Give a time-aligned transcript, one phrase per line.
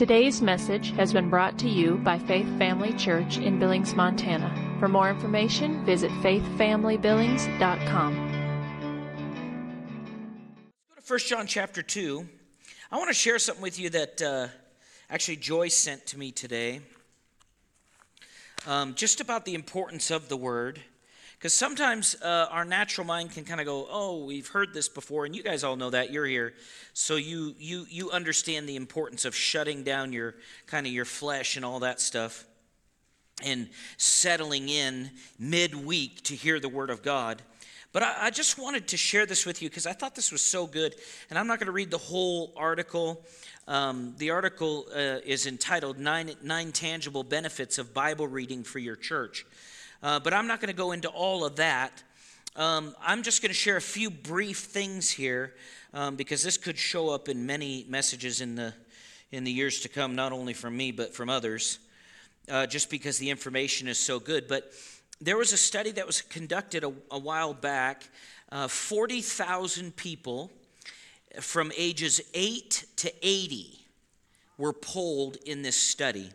[0.00, 4.50] Today's message has been brought to you by Faith Family Church in Billings, Montana.
[4.78, 8.14] For more information, visit faithfamilybillings.com.
[10.88, 12.26] Go to 1 John chapter 2.
[12.90, 14.48] I want to share something with you that uh,
[15.10, 16.80] actually Joyce sent to me today,
[18.66, 20.80] um, just about the importance of the Word.
[21.40, 25.24] Because sometimes uh, our natural mind can kind of go, "Oh, we've heard this before,"
[25.24, 26.12] and you guys all know that.
[26.12, 26.52] You're here,
[26.92, 30.34] so you you you understand the importance of shutting down your
[30.66, 32.44] kind of your flesh and all that stuff,
[33.42, 37.40] and settling in midweek to hear the Word of God.
[37.94, 40.42] But I, I just wanted to share this with you because I thought this was
[40.42, 40.94] so good,
[41.30, 43.24] and I'm not going to read the whole article.
[43.66, 48.96] Um, the article uh, is entitled nine, Nine Tangible Benefits of Bible Reading for Your
[48.96, 49.46] Church.
[50.02, 52.02] Uh, but I'm not going to go into all of that.
[52.56, 55.54] Um, I'm just going to share a few brief things here
[55.92, 58.72] um, because this could show up in many messages in the,
[59.30, 61.78] in the years to come, not only from me, but from others,
[62.48, 64.48] uh, just because the information is so good.
[64.48, 64.72] But
[65.20, 68.08] there was a study that was conducted a, a while back
[68.52, 70.50] uh, 40,000 people
[71.40, 73.78] from ages 8 to 80
[74.58, 76.30] were polled in this study.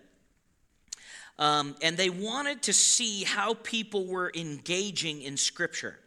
[1.37, 5.99] Um, and they wanted to see how people were engaging in Scripture.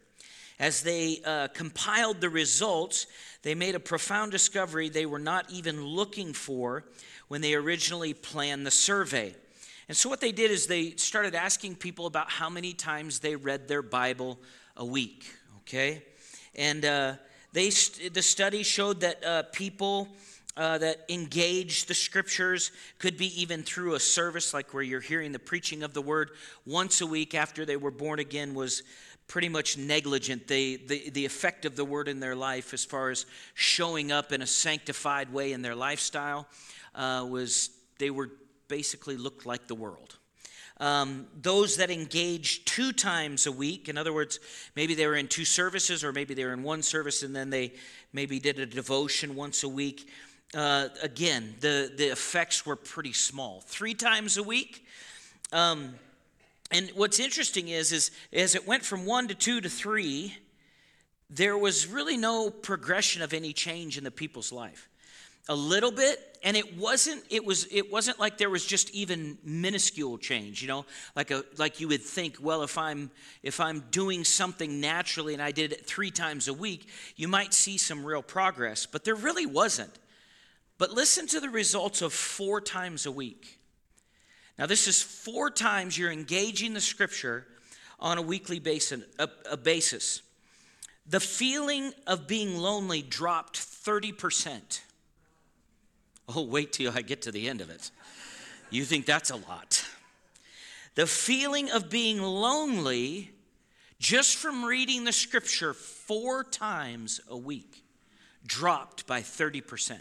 [0.59, 3.07] As they uh, compiled the results,
[3.43, 6.83] they made a profound discovery they were not even looking for
[7.27, 9.33] when they originally planned the survey.
[9.87, 13.35] And so, what they did is they started asking people about how many times they
[13.35, 14.39] read their Bible
[14.75, 15.25] a week,
[15.61, 16.03] okay?
[16.55, 17.13] And uh,
[17.53, 20.09] they, the study showed that uh, people
[20.57, 25.31] uh, that engage the scriptures, could be even through a service like where you're hearing
[25.31, 26.31] the preaching of the word
[26.65, 28.83] once a week after they were born again, was
[29.27, 30.47] pretty much negligent.
[30.47, 34.31] They, the, the effect of the word in their life, as far as showing up
[34.31, 36.47] in a sanctified way in their lifestyle,
[36.95, 38.31] uh, was they were
[38.67, 40.17] basically looked like the world.
[40.81, 44.39] Um, those that engage two times a week, in other words,
[44.75, 47.49] maybe they were in two services, or maybe they were in one service and then
[47.49, 47.73] they
[48.13, 50.09] maybe did a devotion once a week
[50.55, 53.61] uh, again, the, the effects were pretty small.
[53.61, 54.85] Three times a week.
[55.51, 55.95] Um,
[56.71, 60.35] and what's interesting is, is as it went from one to two to three,
[61.29, 64.89] there was really no progression of any change in the people's life
[65.49, 69.37] a little bit and it wasn't it was it wasn't like there was just even
[69.43, 73.09] minuscule change you know like a like you would think well if i'm
[73.41, 77.51] if i'm doing something naturally and i did it three times a week you might
[77.51, 79.97] see some real progress but there really wasn't
[80.79, 83.59] but listen to the results of four times a week.
[84.57, 87.45] Now, this is four times you're engaging the scripture
[87.99, 89.03] on a weekly basis.
[89.19, 90.21] A, a basis.
[91.05, 94.81] The feeling of being lonely dropped 30%.
[96.29, 97.91] Oh, wait till I get to the end of it.
[98.69, 99.85] You think that's a lot.
[100.95, 103.31] The feeling of being lonely
[103.99, 107.83] just from reading the scripture four times a week
[108.45, 109.99] dropped by 30%.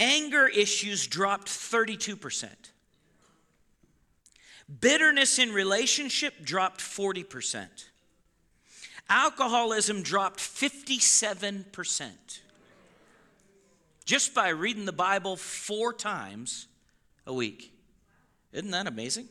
[0.00, 2.48] Anger issues dropped 32%.
[4.80, 7.66] Bitterness in relationship dropped 40%.
[9.10, 12.10] Alcoholism dropped 57%.
[14.06, 16.66] Just by reading the Bible four times
[17.26, 17.72] a week.
[18.52, 19.28] Isn't that amazing?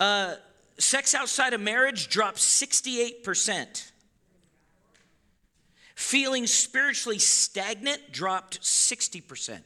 [0.00, 0.36] Uh,
[0.78, 3.90] sex outside of marriage dropped 68%.
[5.96, 9.60] Feeling spiritually stagnant dropped 60%.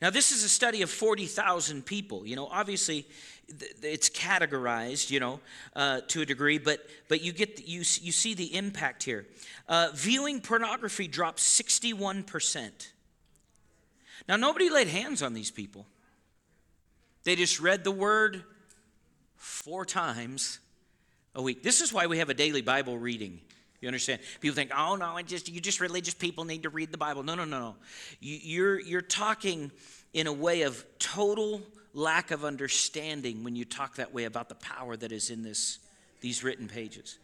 [0.00, 2.26] Now, this is a study of 40,000 people.
[2.26, 3.06] You know, obviously,
[3.82, 5.40] it's categorized, you know,
[5.76, 9.26] uh, to a degree, but but you get the, you you see the impact here.
[9.68, 12.70] Uh, viewing pornography dropped 61%.
[14.28, 15.86] Now, nobody laid hands on these people.
[17.24, 18.44] They just read the word
[19.36, 20.58] four times
[21.34, 21.62] a week.
[21.62, 23.42] This is why we have a daily Bible reading.
[23.80, 24.20] You understand?
[24.40, 27.22] People think, oh no, I just you just religious people need to read the Bible.
[27.22, 27.76] No, no, no, no.
[28.20, 29.70] You, you're you're talking
[30.12, 31.62] in a way of total
[31.94, 35.78] lack of understanding when you talk that way about the power that is in this
[36.20, 37.18] these written pages.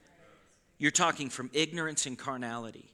[0.78, 2.93] You're talking from ignorance and carnality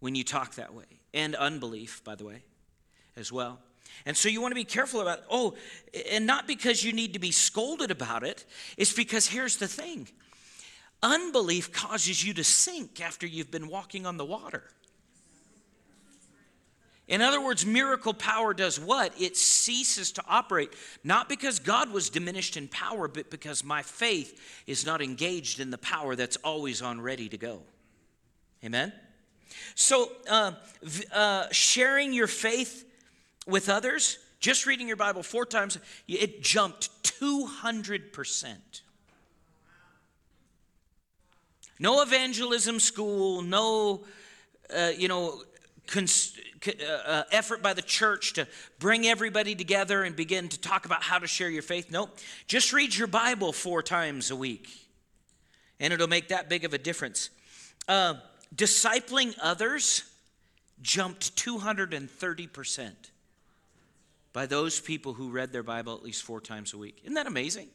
[0.00, 0.84] when you talk that way,
[1.14, 2.42] and unbelief, by the way,
[3.16, 3.58] as well.
[4.06, 5.54] And so you want to be careful about, oh,
[6.10, 8.44] and not because you need to be scolded about it,
[8.76, 10.08] it's because here's the thing
[11.02, 14.64] Unbelief causes you to sink after you've been walking on the water.
[17.08, 19.12] In other words, miracle power does what?
[19.20, 20.72] It ceases to operate,
[21.02, 25.70] not because God was diminished in power, but because my faith is not engaged in
[25.70, 27.62] the power that's always on ready to go.
[28.64, 28.92] Amen?
[29.74, 30.52] So, uh,
[31.12, 32.88] uh, sharing your faith
[33.46, 38.81] with others, just reading your Bible four times, it jumped 200%.
[41.82, 44.04] No evangelism school, no,
[44.72, 45.42] uh, you know,
[45.88, 48.46] cons- uh, uh, effort by the church to
[48.78, 51.90] bring everybody together and begin to talk about how to share your faith.
[51.90, 52.16] Nope.
[52.46, 54.68] Just read your Bible four times a week,
[55.80, 57.30] and it'll make that big of a difference.
[57.88, 58.14] Uh,
[58.54, 60.04] discipling others
[60.82, 62.92] jumped 230%
[64.32, 67.00] by those people who read their Bible at least four times a week.
[67.02, 67.70] Isn't that amazing?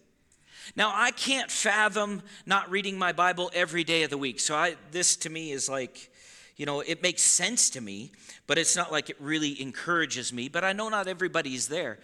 [0.75, 4.39] Now, I can't fathom not reading my Bible every day of the week.
[4.39, 6.11] So, I, this to me is like,
[6.55, 8.11] you know, it makes sense to me,
[8.47, 10.49] but it's not like it really encourages me.
[10.49, 11.99] But I know not everybody's there.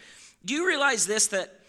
[0.46, 1.60] Do you realize this that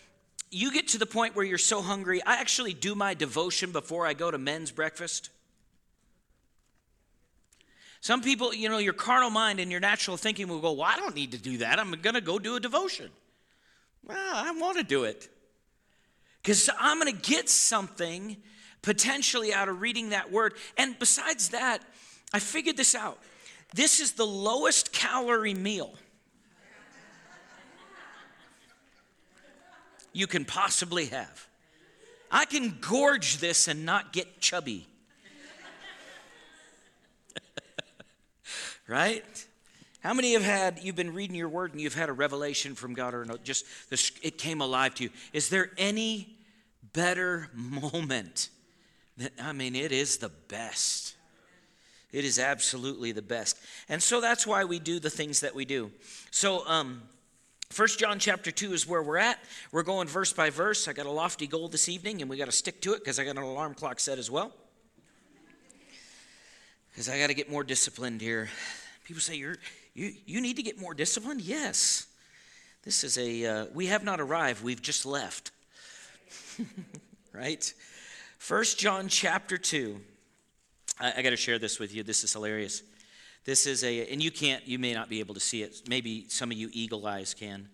[0.51, 2.23] you get to the point where you're so hungry?
[2.25, 5.31] I actually do my devotion before I go to men's breakfast.
[8.01, 10.97] Some people, you know, your carnal mind and your natural thinking will go, Well, I
[10.97, 11.79] don't need to do that.
[11.79, 13.09] I'm going to go do a devotion.
[14.05, 15.31] Well, I want to do it
[16.45, 18.37] because I'm going to get something
[18.83, 20.53] potentially out of reading that word.
[20.77, 21.79] And besides that,
[22.35, 23.19] I figured this out.
[23.73, 25.95] This is the lowest calorie meal
[30.13, 31.49] you can possibly have.
[32.31, 34.87] I can gorge this and not get chubby.
[38.87, 39.47] right?
[40.01, 42.93] How many have had, you've been reading your word and you've had a revelation from
[42.93, 45.11] God or just this, it came alive to you?
[45.33, 46.34] Is there any
[46.95, 48.49] better moment?
[49.41, 51.15] I mean, it is the best.
[52.11, 53.59] It is absolutely the best.
[53.89, 55.91] And so that's why we do the things that we do.
[56.31, 57.03] So, um,
[57.71, 59.41] First John chapter 2 is where we're at.
[59.73, 60.87] We're going verse by verse.
[60.87, 63.19] I got a lofty goal this evening, and we got to stick to it because
[63.19, 64.53] I got an alarm clock set as well.
[66.91, 68.49] Because I got to get more disciplined here.
[69.03, 69.57] People say, You're,
[69.93, 71.41] you, you need to get more disciplined?
[71.41, 72.07] Yes.
[72.85, 75.51] This is a, uh, we have not arrived, we've just left.
[77.33, 77.73] right?
[78.39, 80.01] First John chapter 2.
[81.01, 82.03] I, I got to share this with you.
[82.03, 82.83] This is hilarious.
[83.45, 85.83] This is a, and you can't, you may not be able to see it.
[85.89, 87.69] Maybe some of you eagle eyes can.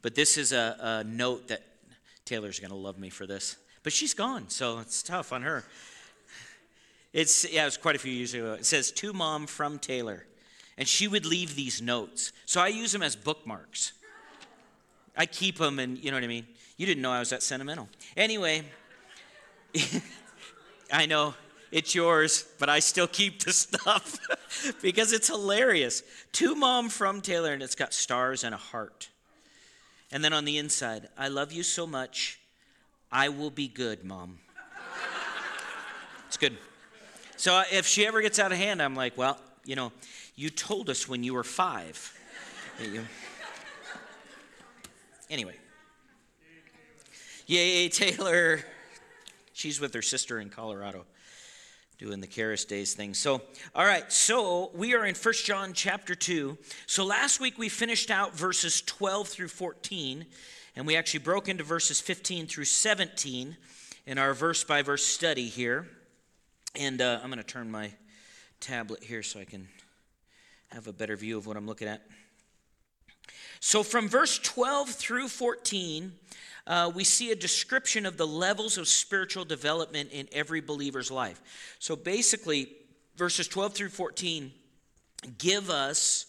[0.00, 1.62] But this is a, a note that
[2.24, 3.56] Taylor's going to love me for this.
[3.82, 5.64] But she's gone, so it's tough on her.
[7.12, 8.54] It's, yeah, it was quite a few years ago.
[8.54, 10.24] It says, To mom from Taylor.
[10.78, 12.32] And she would leave these notes.
[12.46, 13.92] So I use them as bookmarks.
[15.16, 16.46] I keep them, and you know what I mean?
[16.82, 17.88] You didn't know I was that sentimental.
[18.16, 18.64] Anyway,
[20.92, 21.34] I know
[21.70, 24.18] it's yours, but I still keep the stuff
[24.82, 26.02] because it's hilarious.
[26.32, 29.10] To mom from Taylor, and it's got stars and a heart.
[30.10, 32.40] And then on the inside, I love you so much.
[33.12, 34.40] I will be good, mom.
[36.26, 36.56] it's good.
[37.36, 39.92] So uh, if she ever gets out of hand, I'm like, well, you know,
[40.34, 42.12] you told us when you were five.
[45.30, 45.54] Anyway.
[47.46, 48.60] Yay, Taylor.
[49.52, 51.04] She's with her sister in Colorado
[51.98, 53.14] doing the Charis Days thing.
[53.14, 53.42] So,
[53.74, 56.56] all right, so we are in First John chapter 2.
[56.86, 60.24] So last week we finished out verses 12 through 14,
[60.76, 63.56] and we actually broke into verses 15 through 17
[64.06, 65.88] in our verse by verse study here.
[66.76, 67.92] And uh, I'm going to turn my
[68.60, 69.68] tablet here so I can
[70.70, 72.02] have a better view of what I'm looking at.
[73.58, 76.12] So, from verse 12 through 14,
[76.66, 81.40] uh, we see a description of the levels of spiritual development in every believer's life.
[81.78, 82.68] So, basically,
[83.16, 84.52] verses 12 through 14
[85.38, 86.26] give us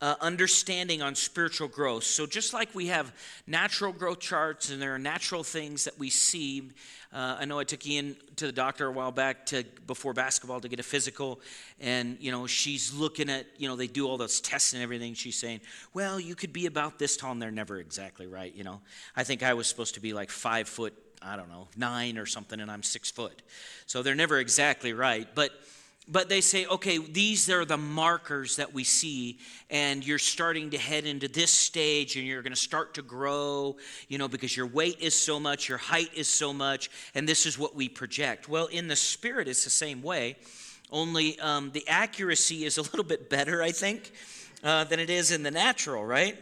[0.00, 2.04] uh, understanding on spiritual growth.
[2.04, 3.12] So, just like we have
[3.46, 6.70] natural growth charts and there are natural things that we see,
[7.12, 10.60] uh, I know I took Ian to the doctor a while back to before basketball
[10.60, 11.40] to get a physical,
[11.80, 15.14] and you know she's looking at you know they do all those tests and everything.
[15.14, 15.60] She's saying,
[15.94, 18.54] "Well, you could be about this tall," and they're never exactly right.
[18.54, 18.80] You know,
[19.16, 22.26] I think I was supposed to be like five foot, I don't know, nine or
[22.26, 23.40] something, and I'm six foot,
[23.86, 25.50] so they're never exactly right, but
[26.10, 29.38] but they say, okay, these are the markers that we see,
[29.68, 33.76] and you're starting to head into this stage, and you're going to start to grow,
[34.08, 37.44] you know, because your weight is so much, your height is so much, and this
[37.44, 38.48] is what we project.
[38.48, 40.36] Well, in the spirit, it's the same way,
[40.90, 44.10] only um, the accuracy is a little bit better, I think,
[44.64, 46.38] uh, than it is in the natural, right?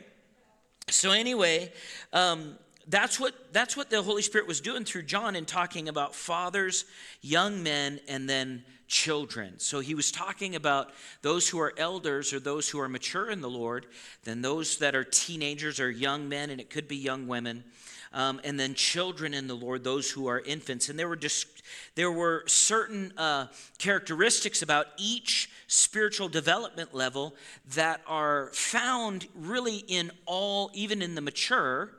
[0.88, 1.72] So, anyway,
[2.12, 2.56] um,
[2.86, 6.84] that's what that's what the Holy Spirit was doing through John in talking about fathers,
[7.20, 9.58] young men, and then children.
[9.58, 13.40] So he was talking about those who are elders or those who are mature in
[13.40, 13.86] the Lord,
[14.24, 17.64] then those that are teenagers or young men, and it could be young women,
[18.12, 20.88] um, and then children in the Lord, those who are infants.
[20.88, 21.46] And there were just
[21.94, 27.34] there were certain uh, characteristics about each spiritual development level
[27.74, 31.90] that are found really in all, even in the mature,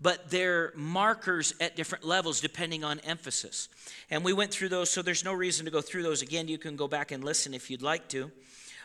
[0.00, 3.68] but they're markers at different levels depending on emphasis.
[4.10, 6.48] And we went through those, so there's no reason to go through those again.
[6.48, 8.30] You can go back and listen if you'd like to.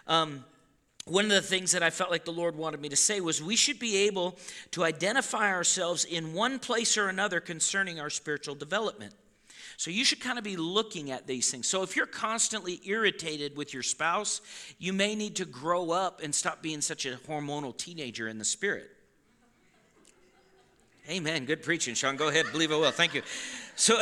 [0.08, 0.44] Um,
[1.06, 3.44] one of the things that I felt like the Lord wanted me to say was
[3.44, 4.38] we should be able
[4.72, 9.14] to identify ourselves in one place or another concerning our spiritual development.
[9.76, 11.68] So you should kind of be looking at these things.
[11.68, 14.40] So if you're constantly irritated with your spouse,
[14.78, 18.46] you may need to grow up and stop being such a hormonal teenager in the
[18.46, 18.90] spirit.
[21.10, 21.46] Amen.
[21.46, 22.16] Good preaching, Sean.
[22.16, 22.46] Go ahead.
[22.52, 22.92] Believe I will.
[22.92, 23.22] Thank you.
[23.76, 24.02] So,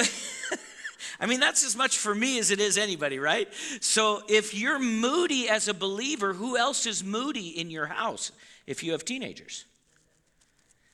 [1.20, 3.48] I mean, that's as much for me as it is anybody, right?
[3.80, 8.32] So, if you're moody as a believer, who else is moody in your house
[8.68, 9.66] if you have teenagers?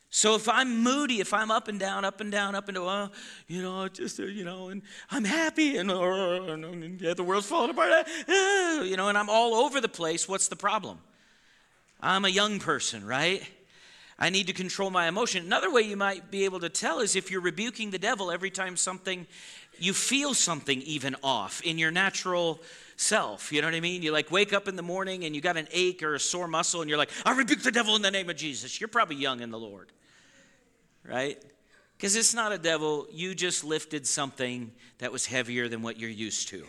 [0.09, 3.11] So if I'm moody, if I'm up and down, up and down, up and down,
[3.47, 7.45] you know, just uh, you know, and I'm happy, and, uh, and yeah, the world's
[7.45, 10.27] falling apart, uh, you know, and I'm all over the place.
[10.27, 10.99] What's the problem?
[12.01, 13.47] I'm a young person, right?
[14.19, 15.45] I need to control my emotion.
[15.45, 18.49] Another way you might be able to tell is if you're rebuking the devil every
[18.49, 19.27] time something,
[19.77, 22.59] you feel something even off in your natural
[22.95, 23.51] self.
[23.51, 24.01] You know what I mean?
[24.01, 26.47] You like wake up in the morning and you got an ache or a sore
[26.47, 28.81] muscle and you're like, I rebuke the devil in the name of Jesus.
[28.81, 29.91] You're probably young in the Lord,
[31.03, 31.37] right?
[31.95, 33.07] Because it's not a devil.
[33.11, 36.65] You just lifted something that was heavier than what you're used to.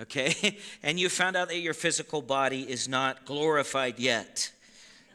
[0.00, 0.58] Okay?
[0.82, 4.50] And you found out that your physical body is not glorified yet.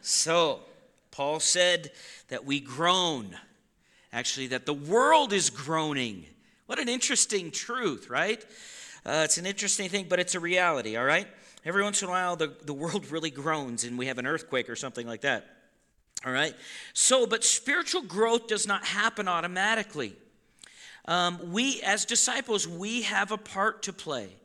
[0.01, 0.59] So,
[1.15, 1.91] Paul said
[2.27, 3.37] that we groan.
[4.11, 6.25] Actually, that the world is groaning.
[6.65, 8.43] What an interesting truth, right?
[9.05, 11.27] Uh, it's an interesting thing, but it's a reality, all right?
[11.63, 14.69] Every once in a while, the, the world really groans and we have an earthquake
[14.69, 15.45] or something like that.
[16.25, 16.53] All right?
[16.93, 20.17] So, but spiritual growth does not happen automatically.
[21.05, 24.35] Um, we, as disciples, we have a part to play.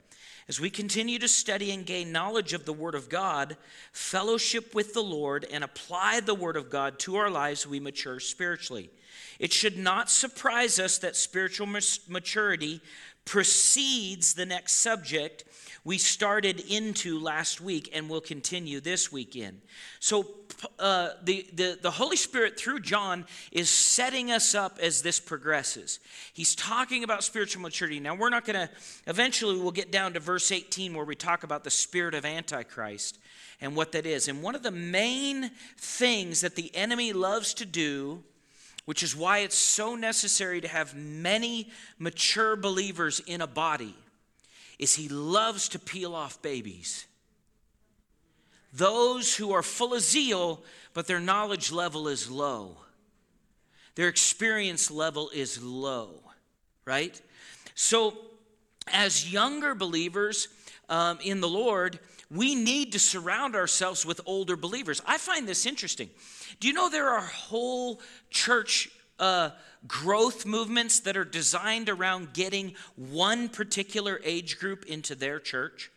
[0.50, 3.56] As we continue to study and gain knowledge of the Word of God,
[3.92, 8.18] fellowship with the Lord, and apply the Word of God to our lives, we mature
[8.18, 8.90] spiritually.
[9.38, 11.68] It should not surprise us that spiritual
[12.08, 12.80] maturity
[13.24, 15.44] precedes the next subject
[15.84, 19.60] we started into last week and will continue this weekend.
[19.98, 20.26] So,
[20.78, 26.00] uh, the, the, the Holy Spirit through John is setting us up as this progresses.
[26.34, 27.98] He's talking about spiritual maturity.
[27.98, 28.70] Now, we're not going to,
[29.06, 33.18] eventually, we'll get down to verse 18 where we talk about the spirit of Antichrist
[33.60, 34.28] and what that is.
[34.28, 38.22] And one of the main things that the enemy loves to do
[38.86, 43.94] which is why it's so necessary to have many mature believers in a body
[44.80, 47.06] is he loves to peel off babies.
[48.72, 52.76] Those who are full of zeal but their knowledge level is low.
[53.94, 56.20] Their experience level is low
[56.90, 57.20] right?
[57.76, 58.14] So
[58.92, 60.48] as younger believers
[60.88, 62.00] um, in the lord
[62.32, 65.02] we need to surround ourselves with older believers.
[65.04, 66.10] I find this interesting.
[66.60, 69.50] Do you know there are whole church uh,
[69.86, 75.90] growth movements that are designed around getting one particular age group into their church?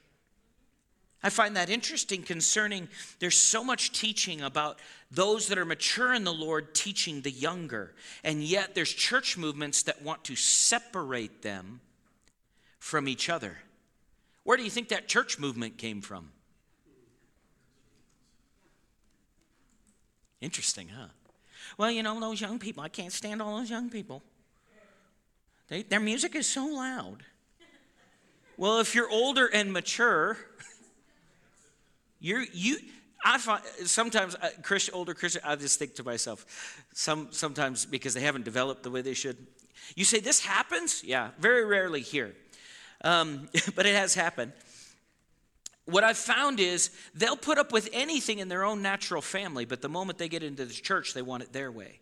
[1.25, 6.25] I find that interesting concerning there's so much teaching about those that are mature in
[6.25, 7.93] the Lord teaching the younger.
[8.25, 11.79] And yet there's church movements that want to separate them
[12.79, 13.57] from each other.
[14.43, 16.29] Where do you think that church movement came from?
[20.41, 21.07] Interesting, huh?
[21.77, 24.23] Well, you know, those young people, I can't stand all those young people.
[25.67, 27.23] They, their music is so loud.
[28.57, 30.37] Well, if you're older and mature,
[32.19, 32.77] you're, you,
[33.25, 38.13] I find sometimes uh, Christian, older Christian, I just think to myself, some, sometimes because
[38.13, 39.37] they haven't developed the way they should.
[39.95, 41.03] You say, this happens?
[41.03, 42.35] Yeah, very rarely here.
[43.03, 44.53] Um, but it has happened
[45.85, 49.81] what I've found is they'll put up with anything in their own natural family, but
[49.81, 51.99] the moment they get into the church, they want it their way.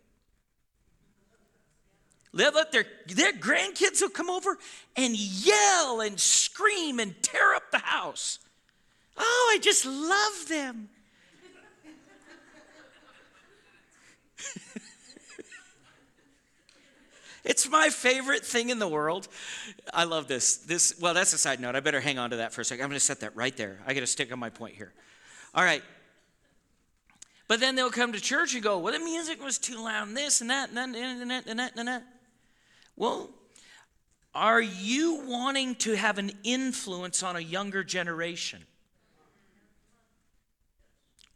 [2.34, 4.56] They'll let their, their grandkids will come over
[4.96, 8.38] and yell and scream and tear up the house.
[9.18, 10.88] Oh, I just love them.
[17.44, 19.26] It's my favorite thing in the world.
[19.92, 20.58] I love this.
[20.58, 21.74] This well, that's a side note.
[21.74, 22.84] I better hang on to that for a second.
[22.84, 23.80] I'm going to set that right there.
[23.86, 24.92] I got to stick on my point here.
[25.54, 25.82] All right.
[27.48, 30.16] But then they'll come to church and go, "Well, the music was too loud, and
[30.16, 32.04] this and that, and that, and that, and that, and that."
[32.96, 33.30] Well,
[34.34, 38.64] are you wanting to have an influence on a younger generation?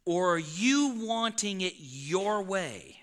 [0.04, 2.95] Or are you wanting it your way?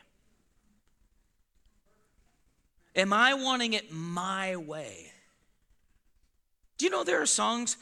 [2.95, 5.11] Am I wanting it my way?
[6.77, 7.77] Do you know there are songs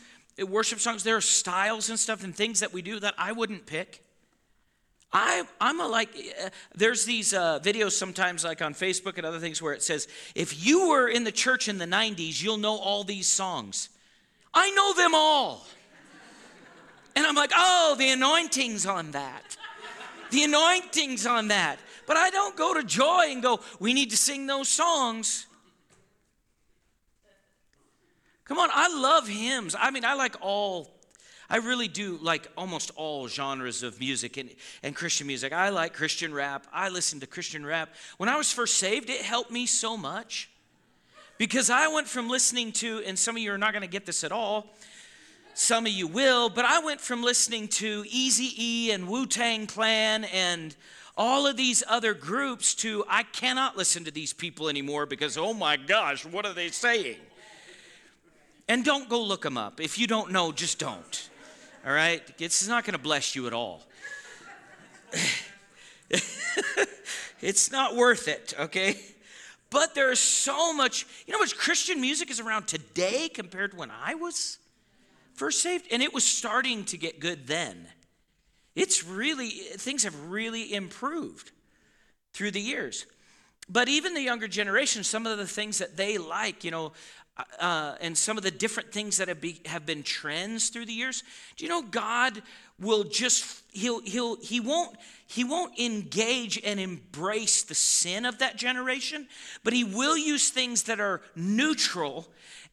[0.48, 3.66] worship songs, there are styles and stuff and things that we do that I wouldn't
[3.66, 4.04] pick.
[5.14, 6.10] I, I'm a like,
[6.42, 10.08] uh, there's these uh, videos sometimes like on Facebook and other things where it says,
[10.36, 13.90] if you were in the church in the 90s, you'll know all these songs.
[14.54, 15.66] I know them all.
[17.16, 19.58] And I'm like, oh, the anointing's on that.
[20.30, 21.78] The anointing's on that.
[22.12, 25.48] But I don't go to Joy and go, we need to sing those songs.
[28.44, 29.78] Come on, I love hymns.
[29.80, 30.90] I mean, I like all,
[31.50, 34.50] I really do like almost all genres of music and,
[34.84, 35.54] and Christian music.
[35.54, 36.68] I like Christian rap.
[36.74, 37.96] I listen to Christian rap.
[38.18, 40.50] When I was first saved, it helped me so much
[41.38, 44.06] because I went from listening to, and some of you are not going to get
[44.06, 44.68] this at all,
[45.54, 49.66] some of you will, but I went from listening to Easy E and Wu Tang
[49.66, 50.76] Clan and
[51.18, 55.54] all of these other groups to I cannot listen to these people anymore because, oh
[55.54, 57.18] my gosh, what are they saying?
[58.68, 59.82] And don't go look them up.
[59.82, 61.30] If you don't know, just don't.
[61.86, 62.22] All right?
[62.40, 63.84] It's not going to bless you at all.
[67.42, 68.98] it's not worth it, okay?
[69.70, 73.78] But there's so much, you know how much Christian music is around today compared to
[73.78, 74.58] when I was
[75.34, 75.88] first saved?
[75.92, 77.88] And it was starting to get good then.
[78.76, 81.52] It's really, things have really improved
[82.34, 83.06] through the years.
[83.70, 86.94] But even the younger generation, some of the things that they like, you know,
[87.60, 90.94] uh, and some of the different things that have, be, have been trends through the
[90.94, 91.24] years
[91.56, 92.42] do you know god
[92.80, 94.96] will just he'll he'll he won't
[95.28, 99.28] he won't engage and embrace the sin of that generation
[99.64, 102.28] but he will use things that are neutral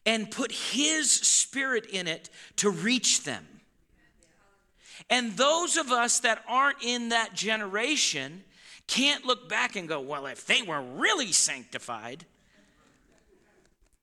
[0.05, 3.47] and put his spirit in it to reach them
[5.09, 8.43] and those of us that aren't in that generation
[8.87, 12.25] can't look back and go well if they were really sanctified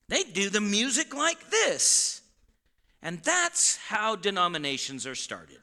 [0.08, 2.20] they'd do the music like this.
[3.02, 5.58] And that's how denominations are started.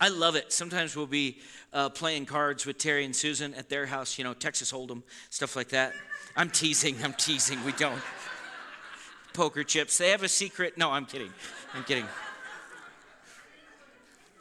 [0.00, 0.52] I love it.
[0.52, 1.38] Sometimes we'll be
[1.72, 5.56] uh, playing cards with Terry and Susan at their house, you know, Texas Hold'em, stuff
[5.56, 5.92] like that.
[6.36, 7.62] I'm teasing, I'm teasing.
[7.64, 8.00] We don't.
[9.34, 9.98] Poker chips.
[9.98, 10.78] They have a secret.
[10.78, 11.32] No, I'm kidding.
[11.74, 12.06] I'm kidding.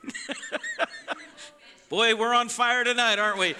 [1.90, 3.56] Boy, we're on fire tonight, aren't we?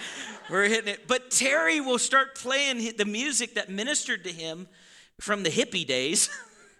[0.48, 1.08] We're hitting it.
[1.08, 4.68] But Terry will start playing the music that ministered to him
[5.18, 6.30] from the hippie days.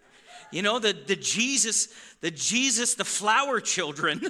[0.53, 1.88] you know, the, the Jesus,
[2.20, 4.20] the Jesus, the flower children.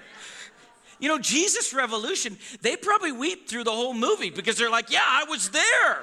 [1.00, 5.04] you know, Jesus Revolution, they probably weep through the whole movie because they're like, yeah,
[5.04, 6.02] I was there.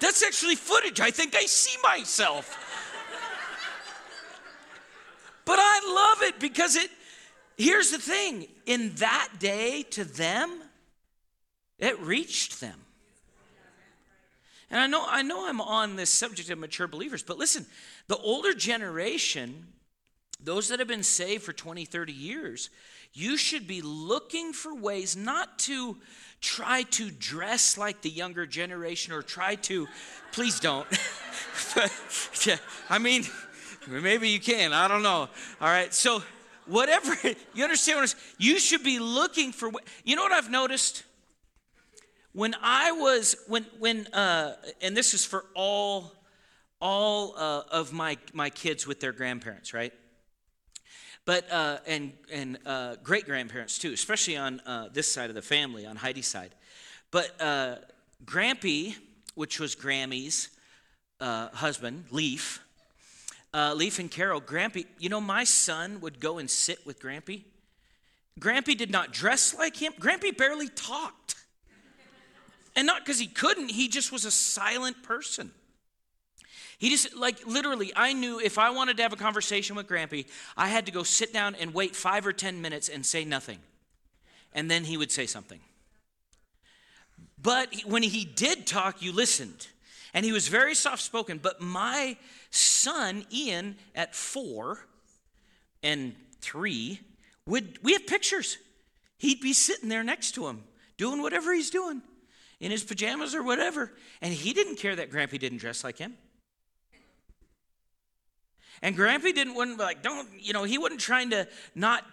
[0.00, 1.00] That's actually footage.
[1.00, 2.56] I think I see myself.
[5.44, 6.90] but I love it because it,
[7.58, 10.50] here's the thing in that day to them,
[11.78, 12.80] it reached them.
[14.70, 17.66] And I know, I know I'm on this subject of mature believers, but listen,
[18.06, 19.66] the older generation,
[20.42, 22.70] those that have been saved for 20, 30 years,
[23.14, 25.96] you should be looking for ways not to
[26.40, 29.88] try to dress like the younger generation or try to,
[30.32, 30.86] please don't.
[31.74, 31.90] but,
[32.44, 32.56] yeah,
[32.90, 33.24] I mean,
[33.88, 35.28] maybe you can, I don't know.
[35.60, 36.22] All right, so
[36.68, 37.14] whatever,
[37.54, 38.22] you understand what I'm saying?
[38.38, 39.70] You should be looking for,
[40.04, 41.04] you know what I've noticed?
[42.38, 46.12] when I was when when uh, and this is for all
[46.80, 49.92] all uh, of my my kids with their grandparents, right?
[51.24, 55.42] But uh, and and uh, great grandparents too, especially on uh, this side of the
[55.42, 56.54] family, on Heidi's side.
[57.10, 57.76] But uh,
[58.24, 58.94] Grampy,
[59.34, 60.50] which was Grammy's
[61.20, 62.60] uh, husband, Leaf,
[63.54, 64.86] Uh, Leaf and Carol, Grampy.
[64.98, 67.44] You know, my son would go and sit with Grampy.
[68.38, 69.92] Grampy did not dress like him.
[69.98, 71.34] Grampy barely talked.
[72.76, 75.50] And not because he couldn't, he just was a silent person.
[76.78, 80.26] He just, like, literally, I knew if I wanted to have a conversation with Grampy,
[80.56, 83.58] I had to go sit down and wait five or 10 minutes and say nothing.
[84.52, 85.58] And then he would say something.
[87.40, 89.66] But when he did talk, you listened.
[90.14, 91.38] And he was very soft spoken.
[91.38, 92.16] But my
[92.50, 94.86] son, Ian, at four
[95.82, 97.00] and three,
[97.46, 98.58] would, we have pictures.
[99.18, 100.64] He'd be sitting there next to him,
[100.96, 102.02] doing whatever he's doing
[102.60, 103.92] in his pajamas or whatever.
[104.20, 106.14] And he didn't care that Grampy didn't dress like him.
[108.80, 112.04] And Grampy didn't wouldn't like, don't, you know, he wasn't trying to not,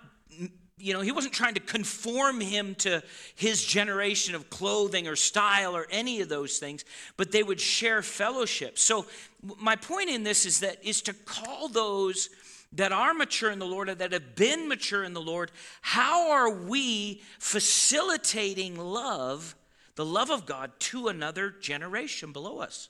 [0.78, 3.02] you know, he wasn't trying to conform him to
[3.36, 6.84] his generation of clothing or style or any of those things,
[7.16, 8.78] but they would share fellowship.
[8.78, 9.06] So
[9.42, 12.30] my point in this is that is to call those
[12.74, 16.32] that are mature in the Lord and that have been mature in the Lord, how
[16.32, 19.56] are we facilitating love?
[19.96, 22.90] the love of God to another generation below us.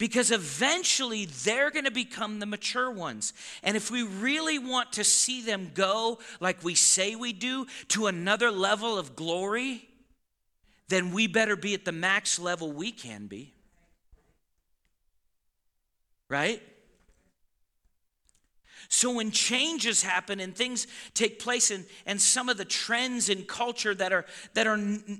[0.00, 3.34] Because eventually they're going to become the mature ones.
[3.62, 8.06] And if we really want to see them go, like we say we do, to
[8.06, 9.86] another level of glory,
[10.88, 13.52] then we better be at the max level we can be.
[16.30, 16.62] Right?
[18.88, 23.44] So when changes happen and things take place and, and some of the trends in
[23.44, 24.78] culture that are that are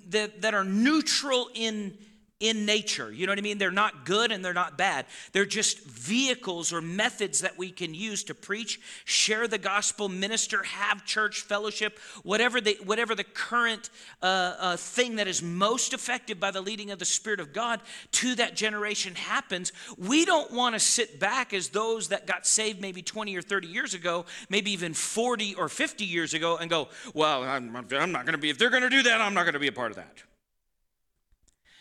[0.09, 1.99] that, that are neutral in
[2.41, 3.13] in nature.
[3.13, 3.59] You know what I mean?
[3.59, 5.05] They're not good and they're not bad.
[5.33, 10.63] They're just vehicles or methods that we can use to preach, share the gospel, minister,
[10.63, 13.91] have church fellowship, whatever the, whatever the current
[14.23, 17.81] uh, uh, thing that is most effective by the leading of the Spirit of God
[18.13, 19.73] to that generation happens.
[19.99, 23.69] We don't want to sit back as those that got saved maybe 20 or 30
[23.69, 28.25] years ago, maybe even 40 or 50 years ago, and go, well, I'm, I'm not
[28.25, 29.73] going to be, if they're going to do that, I'm not going to be a
[29.73, 30.23] part of that.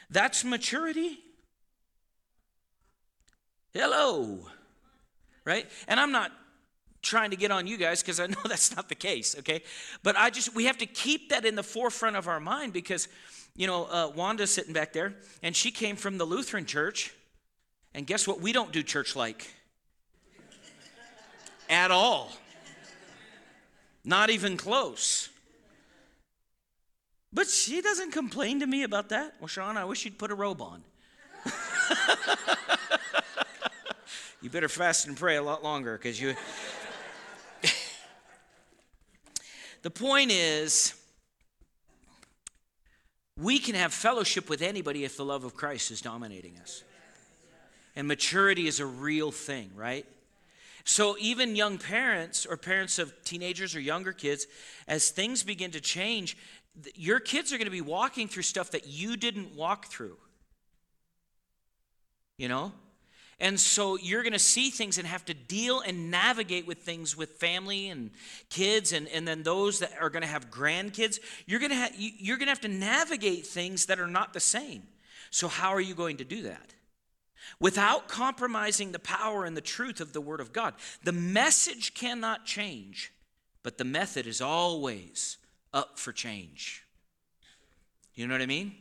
[0.09, 1.19] That's maturity.
[3.73, 4.47] Hello.
[5.45, 5.69] Right?
[5.87, 6.31] And I'm not
[7.01, 9.61] trying to get on you guys because I know that's not the case, okay?
[10.03, 13.07] But I just, we have to keep that in the forefront of our mind because,
[13.55, 17.13] you know, uh, Wanda's sitting back there and she came from the Lutheran church.
[17.93, 18.39] And guess what?
[18.41, 19.47] We don't do church like
[21.69, 22.31] at all.
[24.03, 25.29] Not even close.
[27.31, 29.35] But she doesn't complain to me about that.
[29.39, 30.83] Well, Sean, I wish you'd put a robe on.
[34.41, 36.35] you better fast and pray a lot longer because you.
[39.83, 40.95] the point is,
[43.37, 46.83] we can have fellowship with anybody if the love of Christ is dominating us.
[47.95, 50.05] And maturity is a real thing, right?
[50.83, 54.47] So, even young parents or parents of teenagers or younger kids,
[54.87, 56.35] as things begin to change,
[56.95, 60.17] your kids are going to be walking through stuff that you didn't walk through.
[62.37, 62.71] You know?
[63.41, 67.15] And so you're going to see things and have to deal and navigate with things
[67.15, 68.11] with family and
[68.49, 71.19] kids, and, and then those that are going to have grandkids.
[71.45, 74.41] You're going to, have, you're going to have to navigate things that are not the
[74.41, 74.83] same.
[75.31, 76.73] So, how are you going to do that?
[77.61, 80.73] Without compromising the power and the truth of the Word of God.
[81.03, 83.13] The message cannot change,
[83.63, 85.37] but the method is always
[85.73, 86.85] up for change.
[88.15, 88.75] You know what I mean?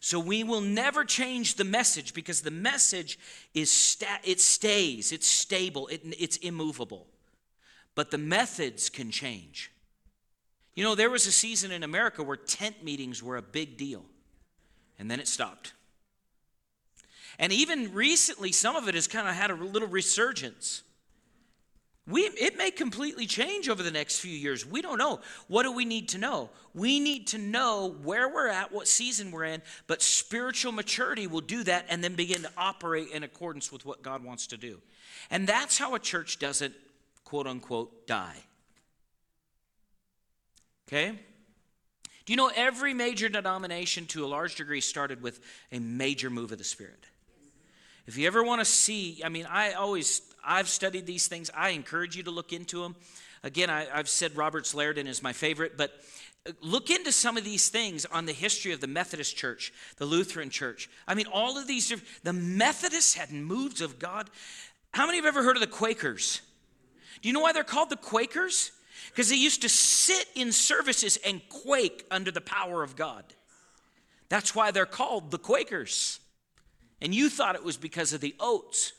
[0.00, 3.18] So we will never change the message because the message
[3.52, 7.06] is sta- it stays, it's stable, it, it's immovable.
[7.94, 9.72] But the methods can change.
[10.76, 14.04] You know, there was a season in America where tent meetings were a big deal,
[14.96, 15.72] and then it stopped.
[17.40, 20.82] And even recently, some of it has kind of had a little resurgence.
[22.08, 24.64] We, it may completely change over the next few years.
[24.64, 25.20] We don't know.
[25.46, 26.48] What do we need to know?
[26.72, 31.42] We need to know where we're at, what season we're in, but spiritual maturity will
[31.42, 34.80] do that and then begin to operate in accordance with what God wants to do.
[35.30, 36.74] And that's how a church doesn't,
[37.24, 38.38] quote unquote, die.
[40.88, 41.10] Okay?
[42.24, 45.40] Do you know every major denomination to a large degree started with
[45.72, 47.04] a major move of the Spirit?
[48.08, 51.50] If you ever want to see, I mean, I always, I've studied these things.
[51.54, 52.96] I encourage you to look into them.
[53.42, 55.92] Again, I, have said Roberts Liardon is my favorite, but
[56.48, 60.06] uh, look into some of these things on the history of the Methodist Church, the
[60.06, 60.88] Lutheran Church.
[61.06, 61.92] I mean, all of these,
[62.22, 64.30] the Methodists had moves of God.
[64.94, 66.40] How many have ever heard of the Quakers?
[67.20, 68.72] Do you know why they're called the Quakers?
[69.10, 73.24] Because they used to sit in services and quake under the power of God.
[74.30, 76.20] That's why they're called the Quakers.
[77.00, 78.92] And you thought it was because of the oats.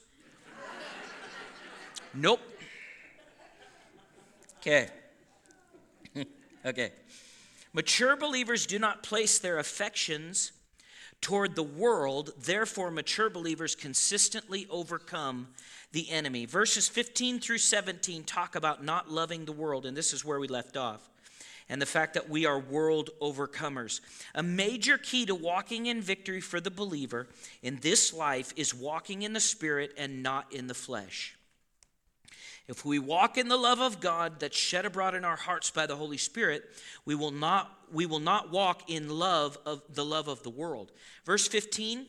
[2.14, 2.40] nope.
[4.60, 4.90] Okay.
[6.66, 6.92] okay.
[7.74, 10.52] Mature believers do not place their affections
[11.22, 15.50] toward the world, therefore, mature believers consistently overcome
[15.92, 16.46] the enemy.
[16.46, 20.48] Verses 15 through 17 talk about not loving the world, and this is where we
[20.48, 21.10] left off
[21.70, 24.02] and the fact that we are world overcomers.
[24.34, 27.28] A major key to walking in victory for the believer
[27.62, 31.36] in this life is walking in the Spirit and not in the flesh.
[32.68, 35.88] If we walk in the love of God that's shed abroad in our hearts by
[35.88, 36.64] the Holy Spirit,
[37.06, 40.92] we will not we will not walk in love of the love of the world.
[41.26, 42.06] Verse 15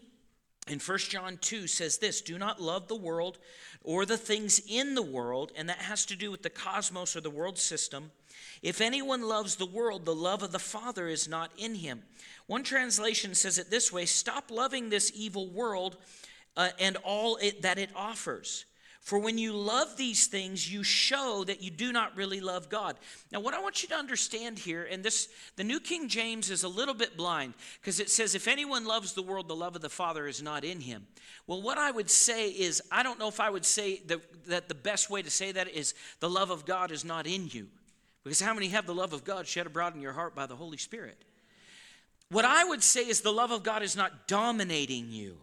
[0.69, 3.39] in 1 John 2 says this, do not love the world
[3.83, 7.21] or the things in the world, and that has to do with the cosmos or
[7.21, 8.13] the world system.
[8.63, 12.03] If anyone loves the world, the love of the Father is not in him.
[12.47, 15.97] One translation says it this way Stop loving this evil world
[16.57, 18.67] uh, and all it, that it offers.
[19.01, 22.99] For when you love these things, you show that you do not really love God.
[23.33, 26.65] Now, what I want you to understand here, and this, the New King James is
[26.65, 29.81] a little bit blind because it says, if anyone loves the world, the love of
[29.81, 31.07] the Father is not in him.
[31.47, 34.69] Well, what I would say is, I don't know if I would say that, that
[34.69, 37.69] the best way to say that is the love of God is not in you.
[38.25, 40.57] Because how many have the love of God shed abroad in your heart by the
[40.57, 41.25] Holy Spirit?
[42.31, 45.39] What I would say is the love of God is not dominating you.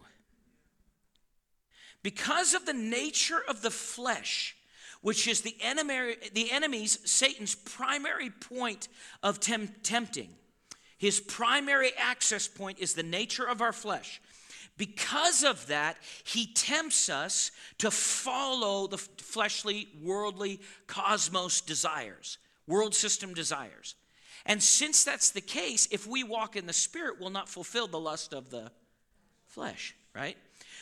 [2.02, 4.56] Because of the nature of the flesh,
[5.02, 8.88] which is the enemy, the enemy's, Satan's primary point
[9.22, 10.30] of tem- tempting,
[10.96, 14.20] his primary access point is the nature of our flesh.
[14.76, 22.38] Because of that, he tempts us to follow the fleshly, worldly, cosmos desires,
[22.68, 23.96] world system desires.
[24.46, 27.98] And since that's the case, if we walk in the Spirit, we'll not fulfill the
[27.98, 28.70] lust of the
[29.46, 30.36] flesh, right?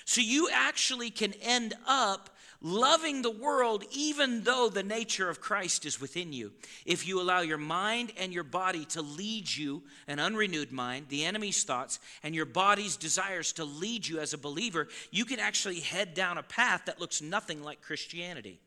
[0.04, 2.30] So you actually can end up
[2.62, 6.52] loving the world even though the nature of Christ is within you.
[6.84, 11.24] If you allow your mind and your body to lead you, an unrenewed mind, the
[11.24, 15.80] enemy's thoughts, and your body's desires to lead you as a believer, you can actually
[15.80, 18.60] head down a path that looks nothing like Christianity.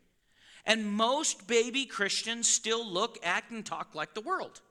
[0.70, 4.62] And most baby Christians still look, act, and talk like the world.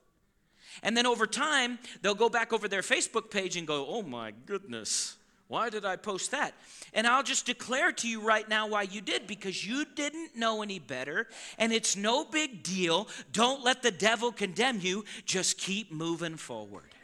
[0.81, 4.31] And then over time, they'll go back over their Facebook page and go, oh my
[4.45, 5.17] goodness.
[5.49, 6.53] Why did I post that?
[6.93, 10.61] And I'll just declare to you right now why you did because you didn't know
[10.61, 13.09] any better and it's no big deal.
[13.33, 15.03] Don't let the devil condemn you.
[15.25, 16.95] Just keep moving forward.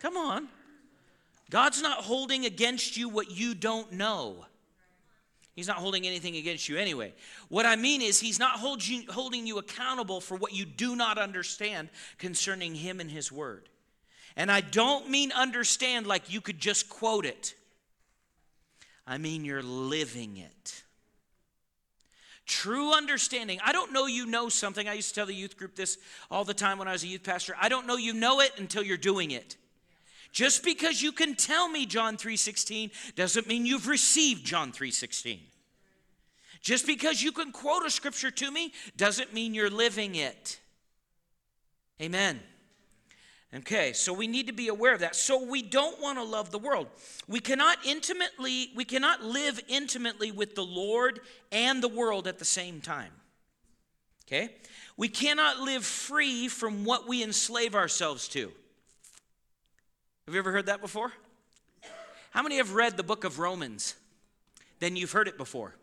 [0.00, 0.46] Come on.
[1.50, 4.46] God's not holding against you what you don't know.
[5.56, 7.14] He's not holding anything against you anyway.
[7.48, 10.94] What I mean is, He's not hold you, holding you accountable for what you do
[10.94, 11.88] not understand
[12.18, 13.70] concerning Him and His Word.
[14.36, 17.54] And I don't mean understand like you could just quote it,
[19.06, 20.82] I mean you're living it.
[22.44, 23.58] True understanding.
[23.64, 24.88] I don't know you know something.
[24.88, 25.98] I used to tell the youth group this
[26.30, 27.56] all the time when I was a youth pastor.
[27.60, 29.56] I don't know you know it until you're doing it.
[30.32, 35.40] Just because you can tell me John 3:16 doesn't mean you've received John 3:16.
[36.60, 40.58] Just because you can quote a scripture to me doesn't mean you're living it.
[42.00, 42.42] Amen.
[43.54, 45.16] Okay, so we need to be aware of that.
[45.16, 46.88] So we don't want to love the world.
[47.26, 51.20] We cannot intimately, we cannot live intimately with the Lord
[51.52, 53.12] and the world at the same time.
[54.26, 54.56] Okay?
[54.96, 58.52] We cannot live free from what we enslave ourselves to.
[60.26, 61.12] Have you ever heard that before?
[62.32, 63.94] How many have read the book of Romans?
[64.80, 65.76] Then you've heard it before.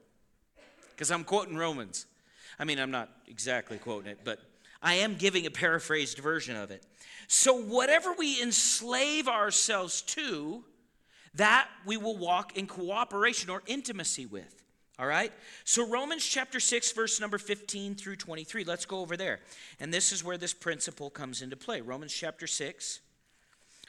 [0.89, 2.05] Because I'm quoting Romans.
[2.59, 4.39] I mean, I'm not exactly quoting it, but
[4.81, 6.85] I am giving a paraphrased version of it.
[7.29, 10.65] So, whatever we enslave ourselves to,
[11.35, 14.61] that we will walk in cooperation or intimacy with.
[14.99, 15.31] All right?
[15.63, 18.65] So, Romans chapter 6, verse number 15 through 23.
[18.65, 19.39] Let's go over there.
[19.79, 21.79] And this is where this principle comes into play.
[21.79, 22.99] Romans chapter 6.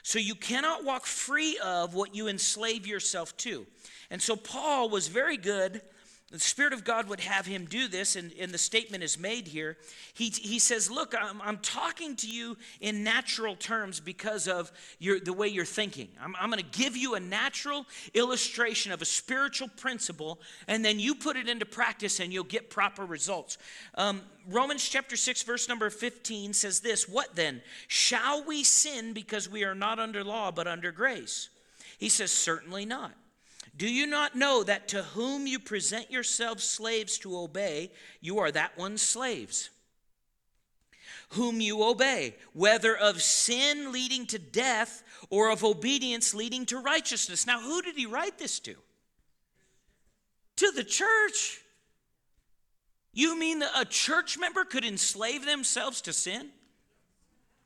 [0.07, 3.65] So, you cannot walk free of what you enslave yourself to.
[4.11, 5.81] And so, Paul was very good
[6.31, 9.47] the Spirit of God would have him do this, and, and the statement is made
[9.47, 9.77] here.
[10.15, 15.19] He, he says, Look, I'm, I'm talking to you in natural terms because of your,
[15.19, 16.07] the way you're thinking.
[16.19, 17.85] I'm, I'm going to give you a natural
[18.15, 22.71] illustration of a spiritual principle, and then you put it into practice and you'll get
[22.71, 23.59] proper results.
[23.93, 27.61] Um, Romans chapter 6, verse number 15 says this What then?
[27.87, 31.49] Shall we sin because we are not under law but under grace?
[31.99, 33.13] He says, Certainly not.
[33.77, 38.51] Do you not know that to whom you present yourselves slaves to obey, you are
[38.51, 39.69] that one's slaves?
[41.29, 47.45] Whom you obey, whether of sin leading to death or of obedience leading to righteousness.
[47.45, 48.75] Now, who did he write this to?
[50.57, 51.61] To the church.
[53.11, 56.49] You mean that a church member could enslave themselves to sin?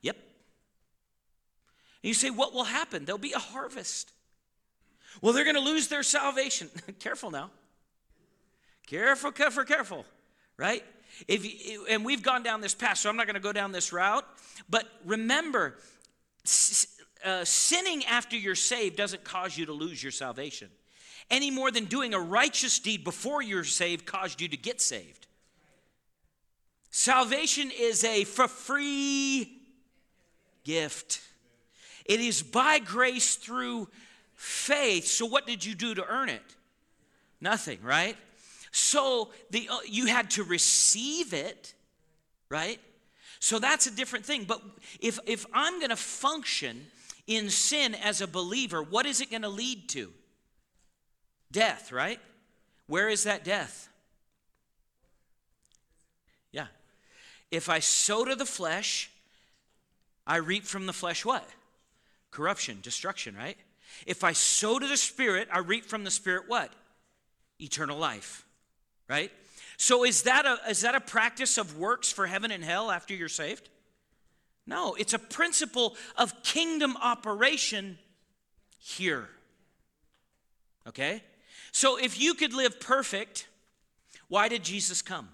[0.01, 0.15] Yep.
[0.15, 3.05] And you say, what will happen?
[3.05, 4.11] There'll be a harvest.
[5.21, 6.69] Well, they're going to lose their salvation.
[6.99, 7.51] careful now.
[8.87, 10.05] Careful, careful, careful,
[10.57, 10.83] right?
[11.27, 13.71] If you, and we've gone down this path, so I'm not going to go down
[13.71, 14.25] this route.
[14.69, 15.77] But remember,
[17.25, 20.69] uh, sinning after you're saved doesn't cause you to lose your salvation,
[21.29, 25.27] any more than doing a righteous deed before you're saved caused you to get saved.
[26.89, 29.61] Salvation is a for free
[30.63, 31.21] gift.
[32.05, 33.87] It is by grace through
[34.39, 35.05] faith.
[35.05, 36.55] So what did you do to earn it?
[37.41, 38.15] Nothing, right?
[38.71, 41.73] So the uh, you had to receive it,
[42.49, 42.79] right?
[43.39, 44.45] So that's a different thing.
[44.45, 44.61] But
[45.01, 46.87] if if I'm going to function
[47.27, 50.11] in sin as a believer, what is it going to lead to?
[51.51, 52.19] Death, right?
[52.87, 53.89] Where is that death?
[56.53, 56.67] Yeah.
[57.51, 59.11] If I sow to the flesh,
[60.25, 61.47] I reap from the flesh what?
[62.31, 63.57] Corruption, destruction, right?
[64.05, 66.71] If I sow to the Spirit, I reap from the Spirit what?
[67.59, 68.45] Eternal life,
[69.07, 69.31] right?
[69.77, 73.13] So is that a, is that a practice of works for heaven and hell after
[73.13, 73.69] you're saved?
[74.67, 77.97] No, it's a principle of kingdom operation
[78.77, 79.29] here.
[80.87, 81.23] Okay?
[81.71, 83.47] So if you could live perfect,
[84.27, 85.29] why did Jesus come?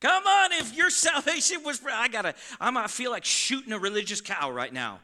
[0.00, 4.20] Come on, if your salvation was, I gotta, I'm, I feel like shooting a religious
[4.20, 5.00] cow right now.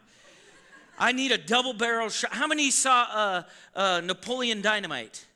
[0.99, 2.33] I need a double barrel shot.
[2.33, 3.43] How many saw uh,
[3.75, 5.27] uh, Napoleon Dynamite?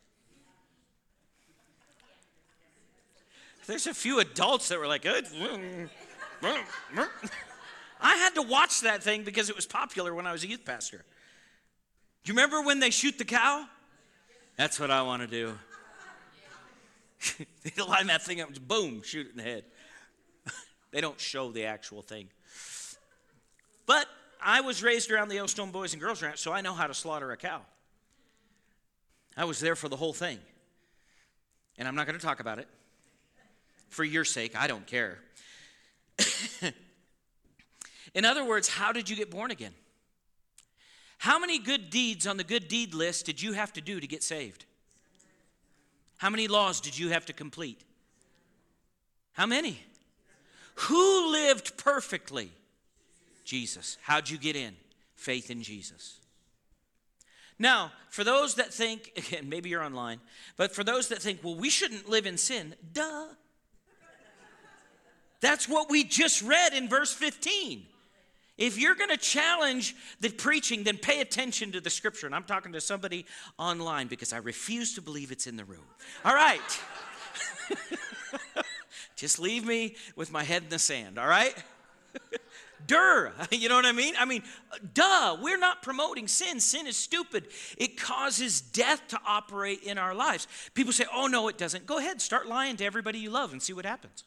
[3.66, 5.20] There's a few adults that were like, I
[8.00, 11.04] had to watch that thing because it was popular when I was a youth pastor.
[12.24, 13.66] Do you remember when they shoot the cow?
[14.56, 15.58] That's what I want to do.
[17.62, 19.64] they line that thing up, boom, shoot it in the head.
[20.90, 22.28] they don't show the actual thing.
[23.86, 24.06] But
[24.42, 26.94] I was raised around the Yellowstone Boys and Girls Ranch, so I know how to
[26.94, 27.60] slaughter a cow.
[29.36, 30.38] I was there for the whole thing.
[31.78, 32.68] And I'm not going to talk about it.
[33.88, 35.18] For your sake, I don't care.
[38.14, 39.72] In other words, how did you get born again?
[41.18, 44.06] How many good deeds on the good deed list did you have to do to
[44.06, 44.64] get saved?
[46.18, 47.82] How many laws did you have to complete?
[49.32, 49.80] How many?
[50.74, 52.52] Who lived perfectly?
[53.44, 53.98] Jesus.
[54.02, 54.74] How'd you get in?
[55.14, 56.20] Faith in Jesus.
[57.58, 60.20] Now, for those that think, again, maybe you're online,
[60.56, 63.26] but for those that think, well, we shouldn't live in sin, duh.
[65.40, 67.86] That's what we just read in verse 15.
[68.58, 72.26] If you're going to challenge the preaching, then pay attention to the scripture.
[72.26, 73.24] And I'm talking to somebody
[73.58, 75.86] online because I refuse to believe it's in the room.
[76.26, 76.60] All right.
[79.16, 81.54] Just leave me with my head in the sand, all right?
[82.86, 84.14] Dur, you know what I mean?
[84.18, 84.42] I mean,
[84.94, 86.60] duh, we're not promoting sin.
[86.60, 87.48] Sin is stupid.
[87.76, 90.46] It causes death to operate in our lives.
[90.74, 91.86] People say, oh, no, it doesn't.
[91.86, 94.24] Go ahead, start lying to everybody you love and see what happens.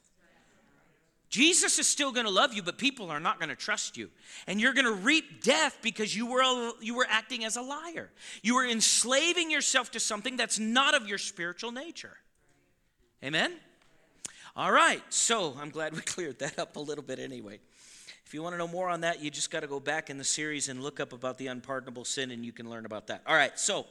[1.29, 4.11] Jesus is still going to love you, but people are not going to trust you.
[4.45, 8.11] And you're going to reap death because you were, you were acting as a liar.
[8.43, 12.17] You were enslaving yourself to something that's not of your spiritual nature.
[13.23, 13.53] Amen?
[14.55, 17.59] All right, so I'm glad we cleared that up a little bit anyway.
[18.33, 20.17] If you want to know more on that, you just got to go back in
[20.17, 23.21] the series and look up about the unpardonable sin, and you can learn about that.
[23.27, 23.85] All right, so,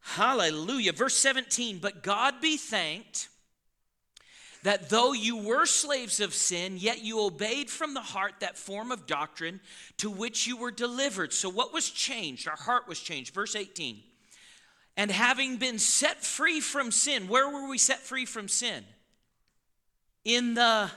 [0.00, 0.92] hallelujah.
[0.92, 3.28] Verse 17, but God be thanked
[4.64, 8.90] that though you were slaves of sin, yet you obeyed from the heart that form
[8.90, 9.60] of doctrine
[9.98, 11.32] to which you were delivered.
[11.32, 12.48] So, what was changed?
[12.48, 13.32] Our heart was changed.
[13.32, 14.02] Verse 18.
[14.96, 18.82] And having been set free from sin, where were we set free from sin?
[20.24, 20.90] In the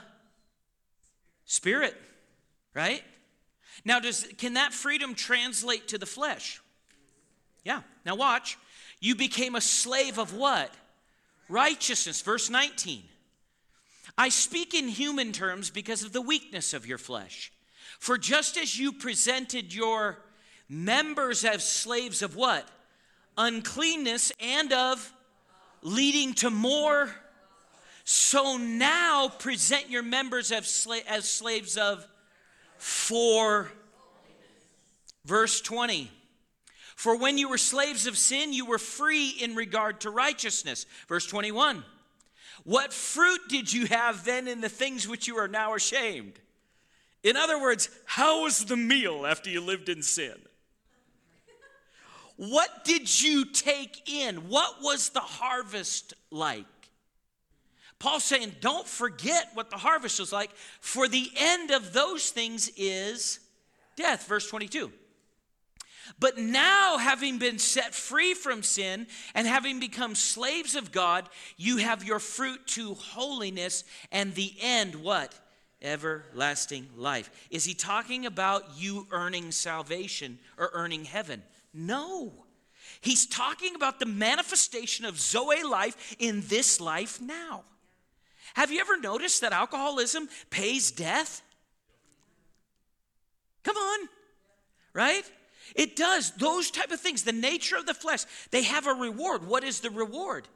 [1.44, 1.94] spirit,
[2.74, 3.02] right?
[3.84, 6.60] Now, does can that freedom translate to the flesh?
[7.64, 7.80] Yeah.
[8.04, 8.58] Now watch.
[9.00, 10.72] You became a slave of what?
[11.48, 12.20] Righteousness.
[12.20, 13.02] Verse 19.
[14.16, 17.52] I speak in human terms because of the weakness of your flesh.
[17.98, 20.18] For just as you presented your
[20.68, 22.68] members as slaves of what?
[23.36, 25.12] Uncleanness and of
[25.82, 27.10] leading to more.
[28.04, 32.06] So now present your members as, sla- as slaves of
[32.84, 33.70] for.
[35.24, 36.10] Verse 20.
[36.96, 40.86] For when you were slaves of sin, you were free in regard to righteousness.
[41.08, 41.82] Verse 21.
[42.64, 46.34] What fruit did you have then in the things which you are now ashamed?
[47.22, 50.34] In other words, how was the meal after you lived in sin?
[52.36, 54.48] What did you take in?
[54.48, 56.66] What was the harvest like?
[58.04, 62.70] Paul's saying, don't forget what the harvest was like, for the end of those things
[62.76, 63.40] is
[63.96, 64.26] death.
[64.26, 64.92] Verse 22.
[66.18, 71.78] But now, having been set free from sin and having become slaves of God, you
[71.78, 75.34] have your fruit to holiness and the end, what?
[75.80, 77.30] Everlasting life.
[77.48, 81.42] Is he talking about you earning salvation or earning heaven?
[81.72, 82.34] No.
[83.00, 87.64] He's talking about the manifestation of Zoe life in this life now.
[88.54, 91.42] Have you ever noticed that alcoholism pays death?
[93.62, 94.08] Come on,
[94.92, 95.24] right?
[95.74, 96.30] It does.
[96.32, 99.46] Those type of things, the nature of the flesh, they have a reward.
[99.46, 100.46] What is the reward?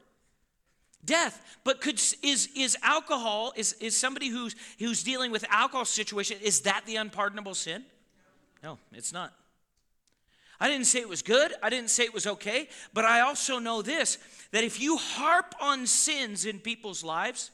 [1.04, 1.58] Death.
[1.64, 6.60] But could is is alcohol, is, is somebody who's who's dealing with alcohol situation, is
[6.62, 7.84] that the unpardonable sin?
[8.62, 9.32] No, it's not.
[10.60, 11.52] I didn't say it was good.
[11.62, 12.68] I didn't say it was okay.
[12.92, 14.18] But I also know this
[14.50, 17.50] that if you harp on sins in people's lives,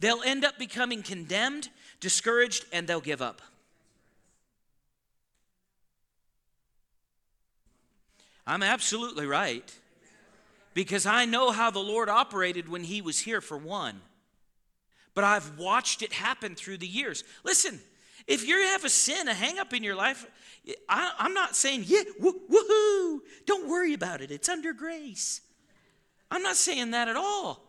[0.00, 1.68] they'll end up becoming condemned,
[2.00, 3.42] discouraged, and they'll give up.
[8.46, 9.72] I'm absolutely right.
[10.74, 14.00] Because I know how the Lord operated when He was here, for one.
[15.14, 17.22] But I've watched it happen through the years.
[17.44, 17.80] Listen,
[18.26, 20.26] if you have a sin, a hang up in your life,
[20.88, 24.30] I, am not saying, yeah, woo, woohoo, don't worry about it.
[24.30, 25.40] It's under grace.
[26.30, 27.64] I'm not saying that at all.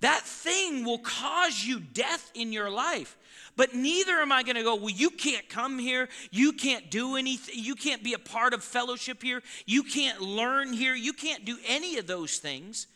[0.00, 3.16] That thing will cause you death in your life.
[3.56, 6.08] But neither am I going to go, well, you can't come here.
[6.30, 7.56] You can't do anything.
[7.58, 9.42] You can't be a part of fellowship here.
[9.66, 10.94] You can't learn here.
[10.94, 12.86] You can't do any of those things.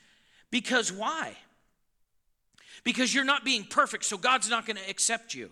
[0.52, 1.36] Because why?
[2.84, 5.50] Because you're not being perfect, so God's not going to accept you.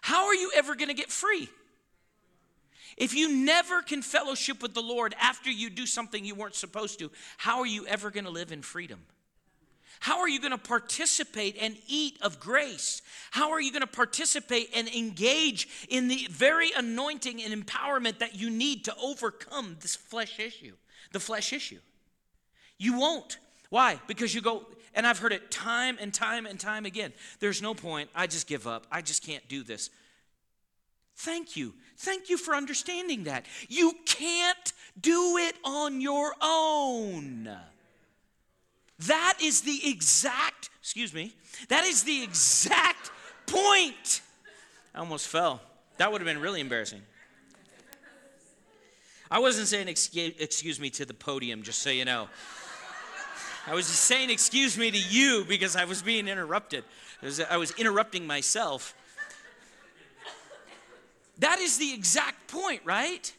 [0.00, 1.48] How are you ever going to get free?
[2.96, 6.98] If you never can fellowship with the Lord after you do something you weren't supposed
[6.98, 9.00] to, how are you ever going to live in freedom?
[10.00, 13.02] How are you going to participate and eat of grace?
[13.30, 18.34] How are you going to participate and engage in the very anointing and empowerment that
[18.34, 20.72] you need to overcome this flesh issue,
[21.12, 21.80] the flesh issue?
[22.78, 23.36] You won't.
[23.68, 24.00] Why?
[24.06, 27.12] Because you go, and I've heard it time and time and time again.
[27.38, 28.08] There's no point.
[28.14, 28.86] I just give up.
[28.90, 29.90] I just can't do this.
[31.16, 31.74] Thank you.
[31.98, 33.44] Thank you for understanding that.
[33.68, 37.54] You can't do it on your own.
[39.06, 41.34] That is the exact, excuse me,
[41.68, 43.10] that is the exact
[43.46, 44.20] point.
[44.94, 45.60] I almost fell.
[45.96, 47.02] That would have been really embarrassing.
[49.30, 52.28] I wasn't saying excuse me to the podium, just so you know.
[53.66, 56.84] I was just saying excuse me to you because I was being interrupted.
[57.48, 58.94] I was interrupting myself.
[61.38, 63.32] That is the exact point, right?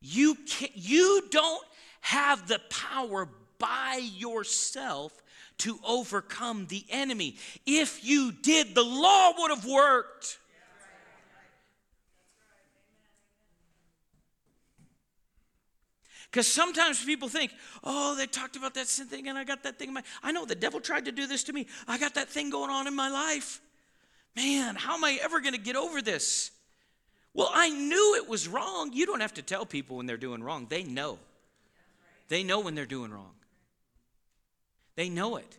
[0.00, 1.64] You, can, you don't
[2.02, 3.28] have the power
[3.58, 5.22] by yourself
[5.58, 7.36] to overcome the enemy.
[7.66, 10.38] If you did, the law would have worked.
[16.30, 17.52] Because sometimes people think,
[17.82, 20.30] oh, they talked about that sin thing and I got that thing in my I
[20.30, 21.66] know the devil tried to do this to me.
[21.86, 23.60] I got that thing going on in my life.
[24.36, 26.50] Man, how am I ever going to get over this?
[27.32, 28.92] Well, I knew it was wrong.
[28.92, 30.66] You don't have to tell people when they're doing wrong.
[30.68, 31.18] They know.
[32.28, 33.32] They know when they're doing wrong.
[34.98, 35.58] They know it.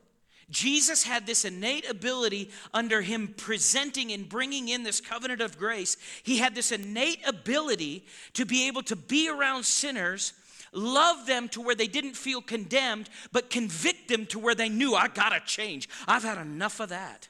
[0.50, 5.96] Jesus had this innate ability under him presenting and bringing in this covenant of grace.
[6.24, 10.34] He had this innate ability to be able to be around sinners,
[10.74, 14.94] love them to where they didn't feel condemned, but convict them to where they knew,
[14.94, 15.88] I gotta change.
[16.06, 17.30] I've had enough of that.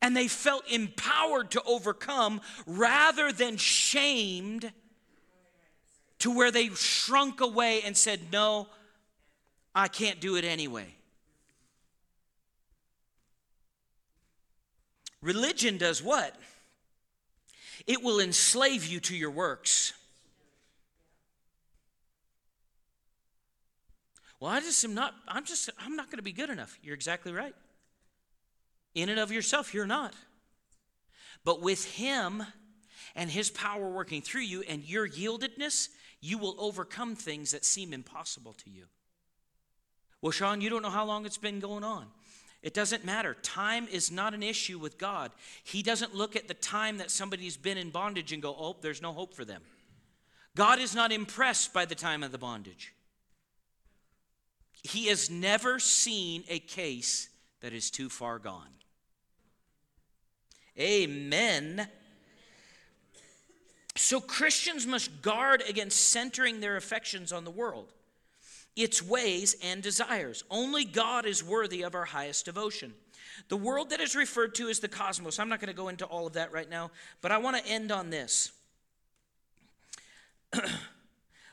[0.00, 4.70] And they felt empowered to overcome rather than shamed
[6.20, 8.68] to where they shrunk away and said, No,
[9.80, 10.94] I can't do it anyway.
[15.22, 16.36] Religion does what?
[17.86, 19.94] It will enslave you to your works.
[24.38, 26.78] Well, I just am not, I'm just, I'm not going to be good enough.
[26.82, 27.54] You're exactly right.
[28.94, 30.12] In and of yourself, you're not.
[31.42, 32.42] But with Him
[33.16, 35.88] and His power working through you and your yieldedness,
[36.20, 38.84] you will overcome things that seem impossible to you.
[40.22, 42.06] Well, Sean, you don't know how long it's been going on.
[42.62, 43.34] It doesn't matter.
[43.42, 45.30] Time is not an issue with God.
[45.64, 49.00] He doesn't look at the time that somebody's been in bondage and go, oh, there's
[49.00, 49.62] no hope for them.
[50.56, 52.92] God is not impressed by the time of the bondage.
[54.82, 58.68] He has never seen a case that is too far gone.
[60.78, 61.88] Amen.
[63.96, 67.92] So Christians must guard against centering their affections on the world
[68.76, 70.44] its ways and desires.
[70.50, 72.94] Only God is worthy of our highest devotion.
[73.48, 76.04] The world that is referred to as the cosmos, I'm not going to go into
[76.04, 76.90] all of that right now,
[77.20, 78.52] but I want to end on this.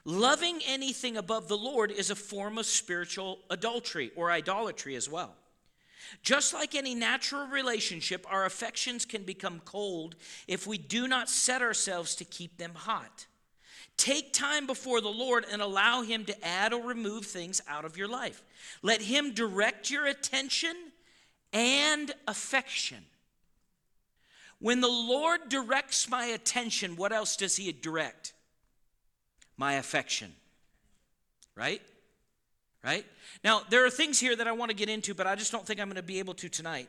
[0.05, 5.35] Loving anything above the Lord is a form of spiritual adultery or idolatry as well.
[6.23, 10.15] Just like any natural relationship, our affections can become cold
[10.47, 13.25] if we do not set ourselves to keep them hot.
[13.97, 17.97] Take time before the Lord and allow Him to add or remove things out of
[17.97, 18.43] your life.
[18.83, 20.75] Let Him direct your attention
[21.51, 22.99] and affection.
[24.59, 28.33] When the Lord directs my attention, what else does He direct?
[29.57, 30.33] My affection.
[31.55, 31.81] Right?
[32.83, 33.05] Right?
[33.43, 35.65] Now, there are things here that I want to get into, but I just don't
[35.65, 36.87] think I'm going to be able to tonight.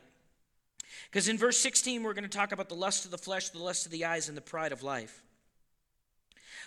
[1.11, 3.59] Because in verse 16, we're going to talk about the lust of the flesh, the
[3.59, 5.23] lust of the eyes, and the pride of life.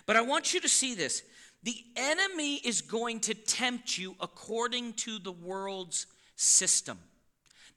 [0.06, 1.22] But I want you to see this.
[1.62, 6.98] The enemy is going to tempt you according to the world's system.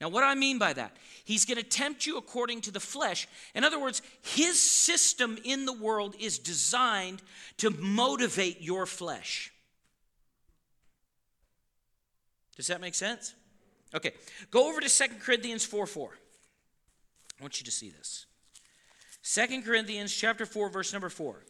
[0.02, 0.98] Now, what do I mean by that?
[1.24, 3.28] He's going to tempt you according to the flesh.
[3.54, 7.22] In other words, his system in the world is designed
[7.58, 9.54] to motivate your flesh.
[12.58, 13.34] Does that make sense?
[13.94, 14.12] Okay,
[14.52, 16.18] go over to 2 Corinthians 4 4.
[17.40, 18.26] I want you to see this.
[19.24, 21.44] 2 Corinthians chapter 4, verse number 4.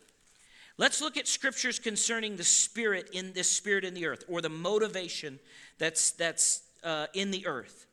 [0.77, 4.49] Let's look at scriptures concerning the spirit in this spirit in the earth, or the
[4.49, 5.39] motivation
[5.77, 7.85] that's that's uh, in the earth.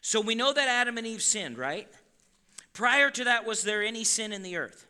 [0.00, 1.88] So we know that Adam and Eve sinned, right?
[2.72, 4.86] Prior to that, was there any sin in the earth?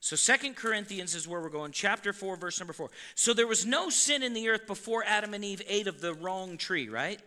[0.00, 2.90] So Second Corinthians is where we're going, chapter 4, verse number 4.
[3.14, 6.14] So there was no sin in the earth before Adam and Eve ate of the
[6.14, 7.20] wrong tree, right?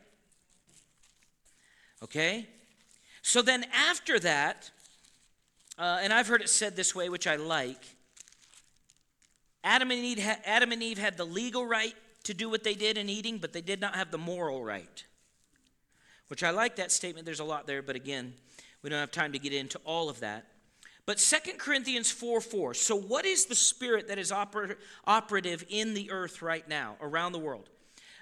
[2.02, 2.48] Okay?
[3.22, 4.72] So then after that,
[5.78, 7.86] uh, and I've heard it said this way, which I like
[9.64, 12.74] Adam and, Eve had, Adam and Eve had the legal right to do what they
[12.74, 15.03] did in eating, but they did not have the moral right
[16.34, 17.26] which I like that statement.
[17.26, 18.34] There's a lot there, but again,
[18.82, 20.47] we don't have time to get into all of that.
[21.05, 22.74] But Second Corinthians 4 4.
[22.74, 27.34] So, what is the spirit that is oper- operative in the earth right now, around
[27.34, 27.70] the world?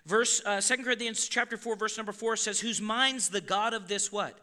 [0.05, 3.87] Verse uh, 2 Corinthians chapter 4, verse number 4 says, Whose minds the God of
[3.87, 4.37] this what?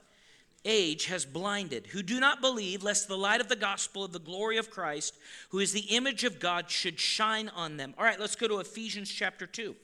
[0.65, 4.19] Age has blinded, who do not believe, lest the light of the gospel of the
[4.19, 5.15] glory of Christ,
[5.51, 7.95] who is the image of God, should shine on them.
[7.97, 9.75] All right, let's go to Ephesians chapter 2.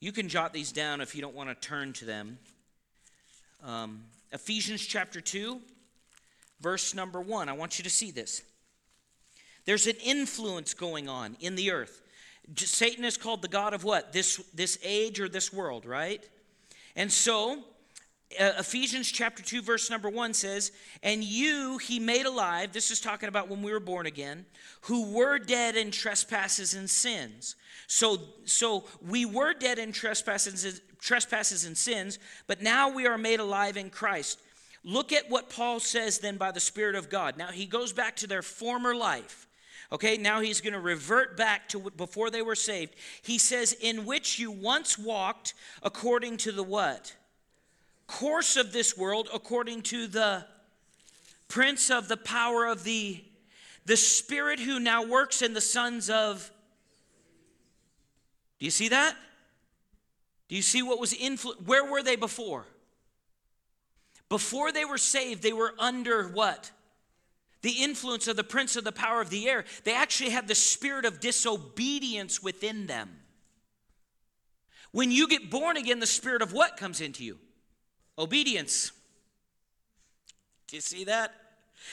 [0.00, 2.38] You can jot these down if you don't want to turn to them.
[3.64, 5.60] Um, Ephesians chapter 2,
[6.60, 7.48] verse number 1.
[7.48, 8.42] I want you to see this.
[9.64, 12.02] There's an influence going on in the earth.
[12.56, 14.12] Satan is called the God of what?
[14.12, 16.22] This, this age or this world, right?
[16.96, 17.64] And so
[18.38, 20.72] uh, Ephesians chapter 2, verse number 1 says,
[21.02, 24.44] And you he made alive, this is talking about when we were born again,
[24.82, 27.56] who were dead in trespasses and sins.
[27.86, 33.40] So, so we were dead in trespasses, trespasses and sins, but now we are made
[33.40, 34.40] alive in Christ.
[34.84, 37.38] Look at what Paul says then by the Spirit of God.
[37.38, 39.46] Now he goes back to their former life.
[39.90, 42.94] Okay, now he's going to revert back to before they were saved.
[43.22, 47.14] He says, In which you once walked according to the what?
[48.08, 50.44] Course of this world according to the
[51.46, 53.22] prince of the power of the
[53.86, 56.50] the spirit who now works in the sons of
[58.58, 59.14] do you see that?
[60.48, 62.66] Do you see what was influ- where were they before?
[64.28, 66.72] Before they were saved they were under what?
[67.62, 69.64] The influence of the prince of the power of the air.
[69.84, 73.10] They actually had the spirit of disobedience within them.
[74.90, 77.38] When you get born again the spirit of what comes into you
[78.18, 78.90] Obedience.
[80.66, 81.34] Do you see that?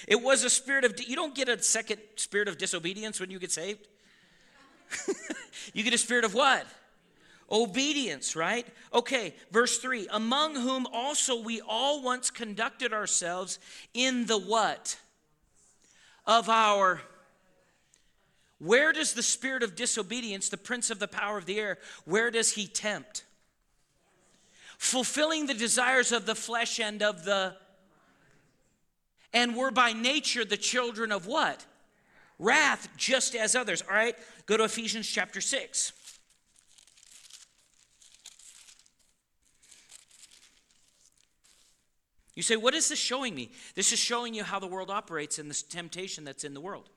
[0.08, 3.40] It was a spirit of, you don't get a second spirit of disobedience when you
[3.40, 3.88] get saved.
[5.74, 6.66] you get a spirit of what?
[7.52, 8.66] Obedience, right?
[8.92, 13.60] Okay, verse 3 Among whom also we all once conducted ourselves
[13.94, 14.98] in the what?
[16.26, 17.02] Of our.
[18.58, 22.32] Where does the spirit of disobedience, the prince of the power of the air, where
[22.32, 23.26] does he tempt?
[24.86, 27.56] Fulfilling the desires of the flesh and of the
[29.34, 31.66] and we're by nature the children of what?
[32.40, 33.82] Wrath, just as others.
[33.82, 34.16] All right,
[34.46, 35.92] go to Ephesians chapter 6.
[42.36, 43.52] You say, what is this showing me?
[43.76, 46.90] This is showing you how the world operates and the temptation that's in the world.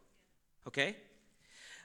[0.67, 0.97] Okay?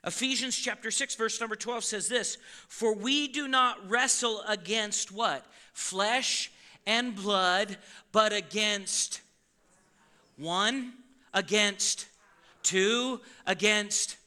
[0.05, 2.37] Ephesians chapter 6, verse number 12 says this
[2.67, 5.45] For we do not wrestle against what?
[5.73, 6.51] Flesh
[6.85, 7.77] and blood,
[8.11, 9.21] but against
[10.37, 10.93] one,
[11.33, 12.07] against
[12.63, 14.17] two, against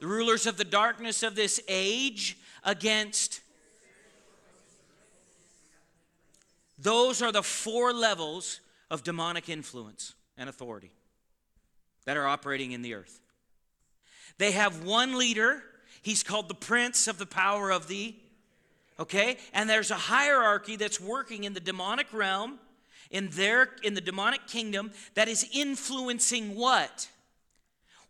[0.00, 3.40] the rulers of the darkness of this age, against.
[6.78, 8.60] Those are the four levels
[8.90, 10.92] of demonic influence and authority
[12.04, 13.20] that are operating in the earth.
[14.38, 15.62] They have one leader.
[16.02, 18.14] He's called the prince of the power of the,
[18.98, 19.38] okay?
[19.52, 22.58] And there's a hierarchy that's working in the demonic realm,
[23.10, 27.08] in their in the demonic kingdom that is influencing what?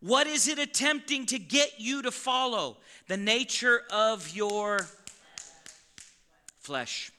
[0.01, 2.79] What is it attempting to get you to follow?
[3.09, 4.87] The nature of your
[6.59, 7.12] flesh.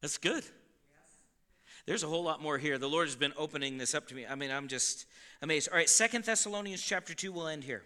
[0.00, 0.44] That's good.
[1.86, 2.78] There's a whole lot more here.
[2.78, 4.24] The Lord has been opening this up to me.
[4.26, 5.06] I mean, I'm just
[5.42, 5.68] amazed.
[5.70, 7.82] All right, Second Thessalonians chapter 2 will end here.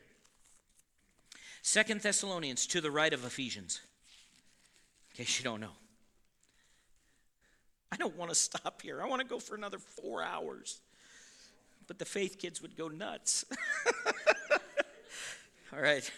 [1.62, 3.80] Second Thessalonians to the right of Ephesians.
[5.10, 5.72] In case you don't know.
[7.90, 9.02] I don't want to stop here.
[9.02, 10.80] I want to go for another four hours.
[11.86, 13.44] But the faith kids would go nuts.
[15.72, 16.08] All right.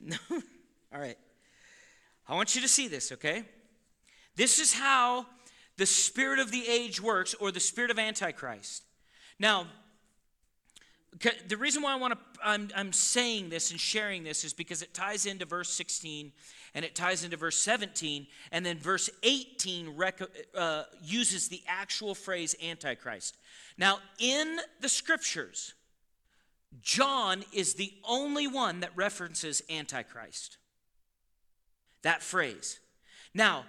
[0.00, 0.16] No.
[0.30, 1.18] All right.
[2.28, 3.44] I want you to see this, okay?
[4.36, 5.26] This is how
[5.76, 8.84] the spirit of the age works, or the spirit of Antichrist.
[9.38, 9.66] Now,
[11.48, 14.82] the reason why I want to, I'm, I'm saying this and sharing this is because
[14.82, 16.32] it ties into verse 16
[16.74, 20.20] and it ties into verse 17, and then verse 18 rec-
[20.54, 23.38] uh, uses the actual phrase Antichrist.
[23.78, 25.72] Now, in the scriptures,
[26.82, 30.58] John is the only one that references Antichrist.
[32.02, 32.78] That phrase.
[33.32, 33.64] Now,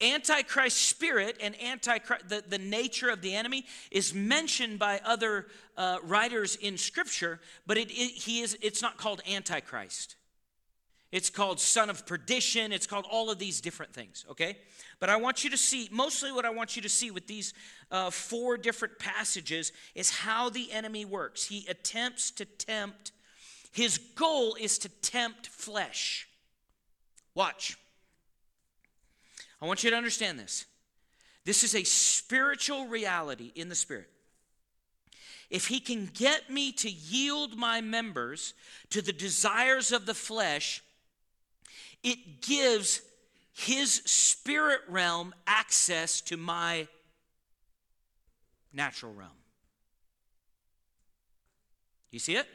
[0.00, 5.98] Antichrist spirit and Antichrist, the, the nature of the enemy is mentioned by other uh,
[6.02, 10.16] writers in Scripture, but it, it, he is, it's not called Antichrist.
[11.14, 12.72] It's called son of perdition.
[12.72, 14.58] It's called all of these different things, okay?
[14.98, 17.54] But I want you to see, mostly what I want you to see with these
[17.92, 21.44] uh, four different passages is how the enemy works.
[21.44, 23.12] He attempts to tempt,
[23.70, 26.26] his goal is to tempt flesh.
[27.36, 27.76] Watch.
[29.64, 30.66] I want you to understand this.
[31.46, 34.10] This is a spiritual reality in the spirit.
[35.48, 38.52] If he can get me to yield my members
[38.90, 40.84] to the desires of the flesh,
[42.02, 43.00] it gives
[43.54, 46.86] his spirit realm access to my
[48.70, 49.30] natural realm.
[52.10, 52.46] You see it?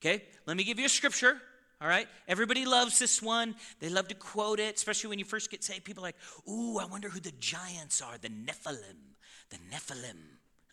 [0.00, 1.38] Okay, let me give you a scripture.
[1.80, 3.54] All right, everybody loves this one.
[3.78, 5.84] They love to quote it, especially when you first get saved.
[5.84, 6.16] People are like,
[6.48, 8.18] "Ooh, I wonder who the giants are.
[8.18, 9.14] The Nephilim,
[9.50, 10.16] the Nephilim,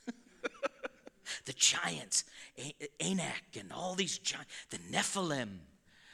[1.46, 2.24] the giants,
[3.00, 4.52] Anak, and all these giants.
[4.72, 5.60] The Nephilim."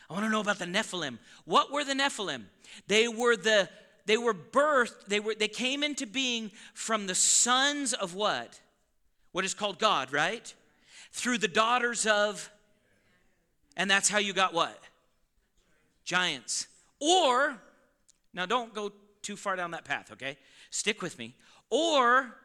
[0.10, 1.20] I want to know about the Nephilim.
[1.46, 2.44] What were the Nephilim?
[2.88, 3.70] They were the
[4.06, 8.60] they were birthed, they were they came into being from the sons of what?
[9.32, 10.54] What is called God, right?
[11.14, 12.52] Through the daughters of
[13.78, 14.78] and that's how you got what?
[16.04, 16.68] Giants.
[17.00, 17.58] Or
[18.34, 18.92] now don't go
[19.22, 20.38] too far down that path, okay?
[20.70, 21.36] Stick with me.
[21.70, 22.36] Or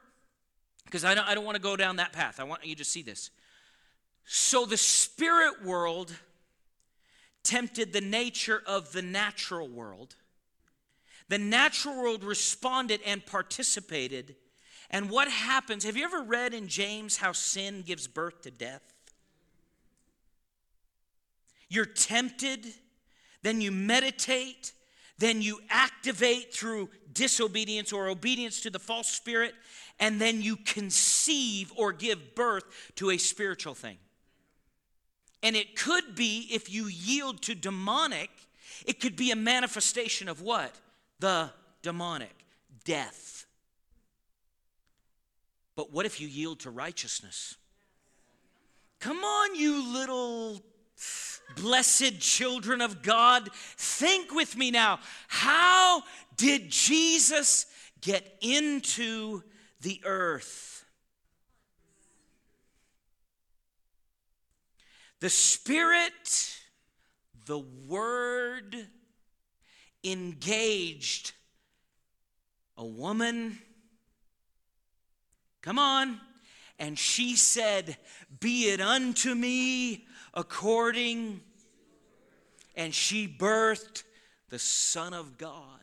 [0.85, 2.41] because I don't I don't want to go down that path.
[2.41, 3.31] I want you to see this.
[4.25, 6.15] So the spirit world
[7.45, 10.17] tempted the nature of the natural world.
[11.29, 14.37] The natural world responded and participated.
[14.91, 15.85] And what happens?
[15.85, 18.96] Have you ever read in James how sin gives birth to death?
[21.69, 22.67] You're tempted,
[23.43, 24.73] then you meditate,
[25.19, 29.55] then you activate through disobedience or obedience to the false spirit,
[29.99, 32.65] and then you conceive or give birth
[32.97, 33.97] to a spiritual thing.
[35.43, 38.31] And it could be, if you yield to demonic,
[38.85, 40.75] it could be a manifestation of what?
[41.21, 41.51] The
[41.83, 42.35] demonic,
[42.85, 43.47] death.
[45.77, 47.57] But what if you yield to righteousness?
[48.99, 50.63] Come on, you little
[51.55, 53.49] blessed children of God.
[53.77, 54.99] Think with me now.
[55.29, 56.03] How
[56.37, 57.67] did Jesus
[58.01, 59.43] get into
[59.81, 60.85] the earth?
[65.21, 66.59] The Spirit,
[67.47, 68.77] the Word,
[70.05, 71.33] engaged
[72.77, 73.59] a woman.
[75.63, 76.21] Come on.
[76.79, 77.97] And she said,
[78.41, 81.41] Be it unto me according.
[82.75, 84.05] And she birthed
[84.51, 85.81] the Son of God.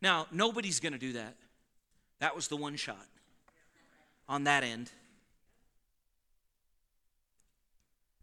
[0.00, 1.34] Now, nobody's going to do that.
[2.20, 3.06] That was the one shot
[4.28, 4.90] on that end.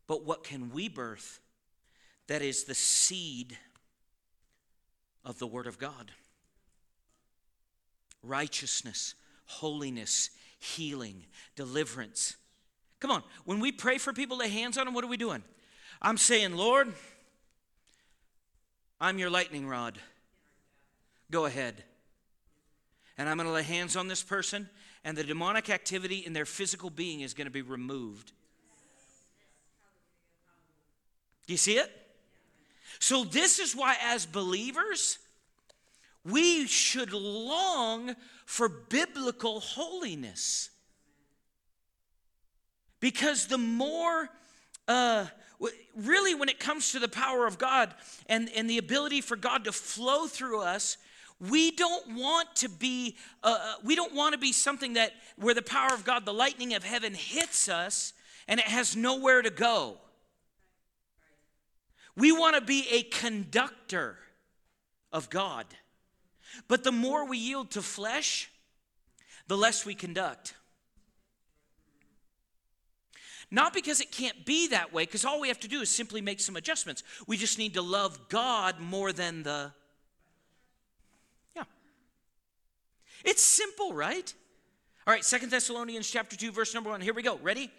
[0.08, 1.40] But what can we birth
[2.28, 3.58] that is the seed
[5.24, 6.12] of the Word of God?
[8.24, 9.16] Righteousness,
[9.46, 12.36] holiness, healing, deliverance.
[13.00, 15.44] Come on, when we pray for people, lay hands on them, what are we doing?
[16.02, 16.94] I'm saying, Lord,
[19.00, 19.98] I'm your lightning rod.
[21.32, 21.84] Go ahead.
[23.18, 24.70] And I'm going to lay hands on this person,
[25.04, 28.32] and the demonic activity in their physical being is going to be removed.
[31.48, 31.92] Do you see it?
[33.00, 35.18] So, this is why, as believers,
[36.24, 38.16] we should long
[38.46, 40.70] for biblical holiness.
[43.00, 44.30] Because the more,
[44.88, 45.26] uh,
[45.96, 47.94] really, when it comes to the power of God
[48.28, 50.98] and, and the ability for God to flow through us,
[51.40, 55.56] we don't want to be uh, uh we don't want to be something that where
[55.56, 58.14] the power of god the lightning of heaven hits us
[58.48, 59.98] and it has nowhere to go
[62.16, 64.18] we want to be a conductor
[65.12, 65.66] of God.
[66.68, 68.50] But the more we yield to flesh,
[69.48, 70.56] the less we conduct.
[73.54, 76.22] Not because it can't be that way, because all we have to do is simply
[76.22, 77.04] make some adjustments.
[77.28, 79.74] We just need to love God more than the.
[81.54, 81.64] Yeah.
[83.26, 84.34] It's simple, right?
[85.06, 87.02] All right, Second Thessalonians chapter 2, verse number 1.
[87.02, 87.38] Here we go.
[87.40, 87.70] Ready?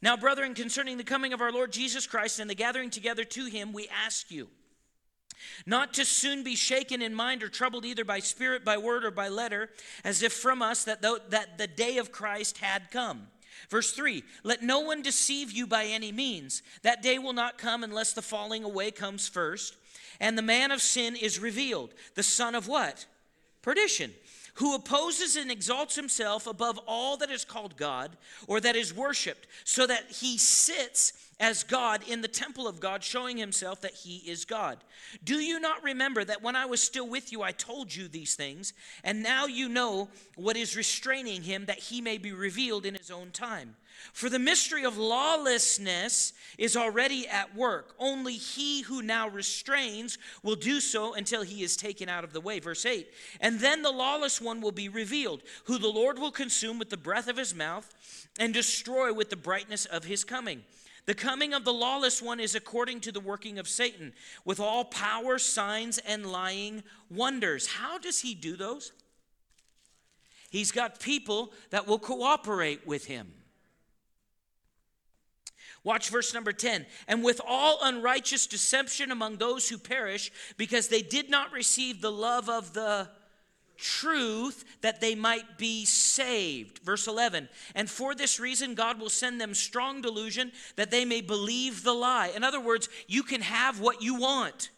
[0.00, 3.44] Now, brethren, concerning the coming of our Lord Jesus Christ and the gathering together to
[3.44, 4.48] him, we ask you
[5.66, 9.10] not to soon be shaken in mind or troubled either by spirit, by word, or
[9.10, 9.70] by letter,
[10.04, 13.28] as if from us that, though that the day of Christ had come.
[13.68, 16.62] Verse 3 Let no one deceive you by any means.
[16.82, 19.76] That day will not come unless the falling away comes first.
[20.20, 23.06] And the man of sin is revealed, the son of what?
[23.60, 24.12] Perdition
[24.54, 28.16] who opposes and exalts himself above all that is called God
[28.46, 31.12] or that is worshiped, so that he sits
[31.42, 34.78] as God in the temple of God, showing himself that he is God.
[35.24, 38.36] Do you not remember that when I was still with you, I told you these
[38.36, 38.72] things,
[39.02, 43.10] and now you know what is restraining him, that he may be revealed in his
[43.10, 43.74] own time?
[44.12, 47.94] For the mystery of lawlessness is already at work.
[47.98, 52.40] Only he who now restrains will do so until he is taken out of the
[52.40, 52.60] way.
[52.60, 53.08] Verse 8
[53.40, 56.96] And then the lawless one will be revealed, who the Lord will consume with the
[56.96, 60.62] breath of his mouth and destroy with the brightness of his coming.
[61.04, 64.12] The coming of the lawless one is according to the working of Satan,
[64.44, 67.66] with all power, signs, and lying wonders.
[67.66, 68.92] How does he do those?
[70.50, 73.32] He's got people that will cooperate with him.
[75.84, 76.86] Watch verse number 10.
[77.08, 82.12] And with all unrighteous deception among those who perish, because they did not receive the
[82.12, 83.08] love of the
[83.76, 86.80] truth that they might be saved.
[86.80, 87.48] Verse 11.
[87.74, 91.92] And for this reason, God will send them strong delusion that they may believe the
[91.92, 92.32] lie.
[92.34, 94.70] In other words, you can have what you want.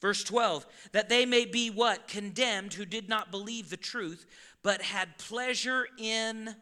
[0.00, 0.66] Verse 12.
[0.92, 2.08] That they may be what?
[2.08, 4.26] Condemned who did not believe the truth,
[4.62, 6.54] but had pleasure in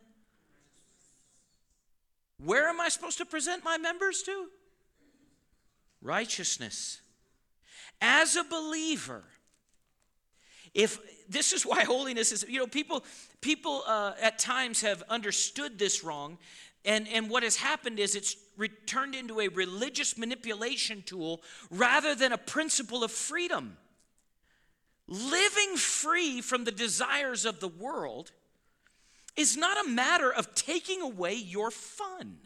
[2.42, 4.46] where am I supposed to present my members to?
[6.00, 7.00] Righteousness.
[8.00, 9.24] As a believer,
[10.74, 10.98] if
[11.28, 13.04] this is why holiness is, you know, people
[13.40, 16.38] people uh, at times have understood this wrong,
[16.84, 22.32] and and what has happened is it's returned into a religious manipulation tool rather than
[22.32, 23.76] a principle of freedom.
[25.06, 28.30] Living free from the desires of the world
[29.36, 32.38] is not a matter of taking away your fun.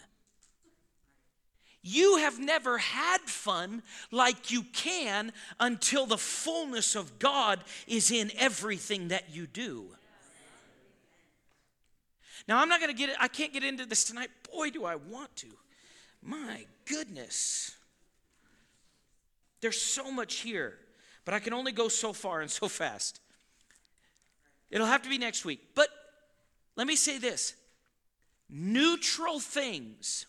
[1.86, 8.32] You have never had fun like you can until the fullness of God is in
[8.38, 9.88] everything that you do.
[12.48, 14.30] Now, I'm not going to get it, I can't get into this tonight.
[14.50, 15.48] Boy, do I want to.
[16.22, 17.76] My goodness.
[19.60, 20.78] There's so much here,
[21.26, 23.20] but I can only go so far and so fast.
[24.70, 25.60] It'll have to be next week.
[25.74, 25.88] But
[26.76, 27.54] let me say this
[28.48, 30.24] neutral things.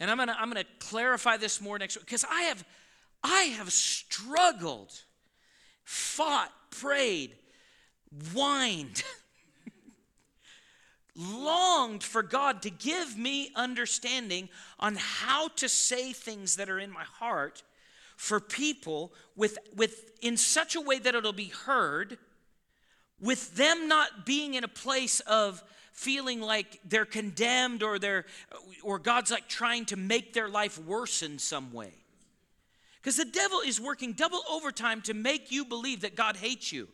[0.00, 2.64] And I'm gonna, I'm gonna clarify this more next week because I have
[3.22, 4.92] I have struggled,
[5.84, 7.36] fought, prayed,
[8.32, 9.02] whined,
[11.14, 14.48] longed for God to give me understanding
[14.78, 17.62] on how to say things that are in my heart
[18.16, 22.18] for people with, with in such a way that it'll be heard
[23.20, 25.62] with them not being in a place of
[26.00, 28.24] feeling like they're condemned or they're
[28.82, 31.92] or God's like trying to make their life worse in some way.
[33.00, 36.88] Because the devil is working double overtime to make you believe that God hates you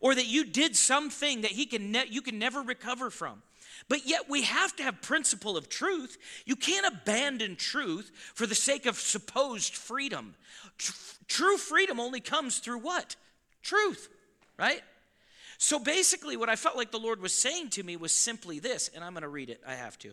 [0.00, 3.42] or that you did something that he can ne- you can never recover from.
[3.88, 6.16] But yet we have to have principle of truth.
[6.46, 10.34] You can't abandon truth for the sake of supposed freedom.
[10.78, 10.92] Tr-
[11.28, 13.16] true freedom only comes through what?
[13.62, 14.08] Truth,
[14.58, 14.82] right?
[15.58, 18.90] So basically, what I felt like the Lord was saying to me was simply this,
[18.94, 19.60] and I'm going to read it.
[19.66, 20.12] I have to.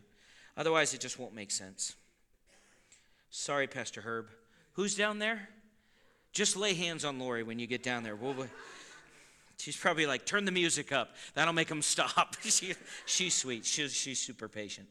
[0.56, 1.96] Otherwise, it just won't make sense.
[3.30, 4.30] Sorry, Pastor Herb.
[4.74, 5.50] Who's down there?
[6.34, 8.16] Just lay hands on Lori when you get down there.
[8.16, 8.48] We'll,
[9.58, 11.16] she's probably like, turn the music up.
[11.34, 12.36] That'll make them stop.
[12.44, 12.74] she,
[13.06, 13.66] she's sweet.
[13.66, 14.88] She's, she's super patient.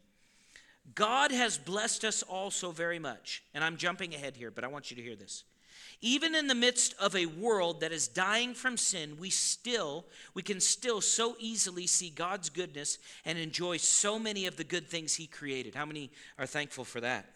[0.94, 3.42] God has blessed us all so very much.
[3.54, 5.44] And I'm jumping ahead here, but I want you to hear this.
[6.02, 10.42] Even in the midst of a world that is dying from sin, we still, we
[10.42, 15.14] can still so easily see God's goodness and enjoy so many of the good things
[15.14, 15.74] He created.
[15.74, 17.26] How many are thankful for that?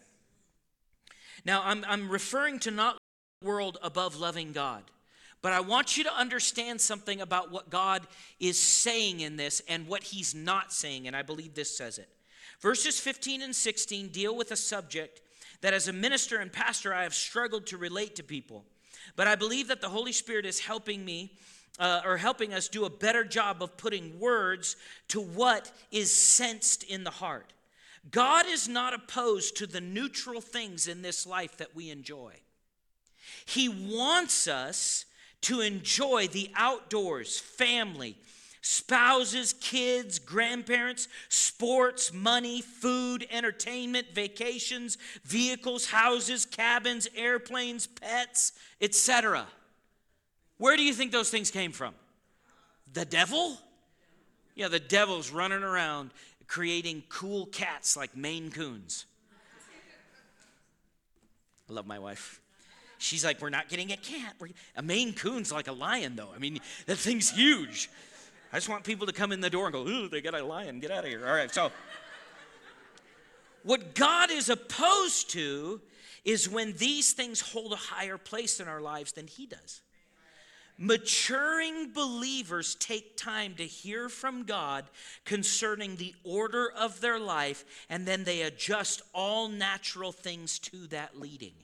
[1.44, 2.96] Now, I'm, I'm referring to not
[3.42, 4.82] world above loving God.
[5.42, 8.06] But I want you to understand something about what God
[8.40, 12.08] is saying in this and what He's not saying, and I believe this says it.
[12.60, 15.20] Verses 15 and 16 deal with a subject
[15.64, 18.66] that as a minister and pastor, I have struggled to relate to people.
[19.16, 21.32] But I believe that the Holy Spirit is helping me
[21.78, 24.76] uh, or helping us do a better job of putting words
[25.08, 27.54] to what is sensed in the heart.
[28.10, 32.34] God is not opposed to the neutral things in this life that we enjoy.
[33.46, 35.06] He wants us
[35.40, 38.18] to enjoy the outdoors, family,
[38.64, 49.46] spouses, kids, grandparents, sports, money, food, entertainment, vacations, vehicles, houses, cabins, airplanes, pets, etc.
[50.56, 51.94] Where do you think those things came from?
[52.94, 53.58] The devil?
[54.54, 56.12] Yeah, the devil's running around
[56.46, 59.04] creating cool cats like Maine Coons.
[61.68, 62.40] I love my wife.
[62.96, 64.36] She's like, We're not getting a cat.
[64.74, 66.30] A Maine Coon's like a lion, though.
[66.34, 67.90] I mean, that thing's huge.
[68.54, 70.44] I just want people to come in the door and go, Ooh, they got a
[70.44, 70.78] lion.
[70.78, 71.26] Get out of here.
[71.26, 71.72] All right, so
[73.64, 75.80] what God is opposed to
[76.24, 79.80] is when these things hold a higher place in our lives than He does.
[80.78, 84.84] Maturing believers take time to hear from God
[85.24, 91.18] concerning the order of their life, and then they adjust all natural things to that
[91.18, 91.54] leading.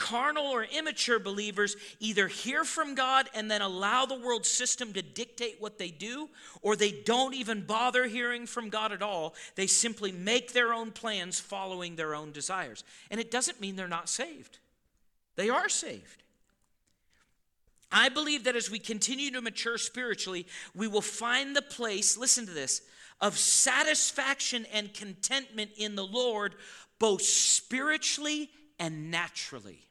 [0.00, 5.02] Carnal or immature believers either hear from God and then allow the world system to
[5.02, 6.30] dictate what they do,
[6.62, 9.34] or they don't even bother hearing from God at all.
[9.56, 12.82] They simply make their own plans following their own desires.
[13.10, 14.58] And it doesn't mean they're not saved,
[15.36, 16.22] they are saved.
[17.92, 22.46] I believe that as we continue to mature spiritually, we will find the place, listen
[22.46, 22.82] to this,
[23.20, 26.54] of satisfaction and contentment in the Lord,
[26.98, 28.48] both spiritually
[28.78, 29.89] and naturally.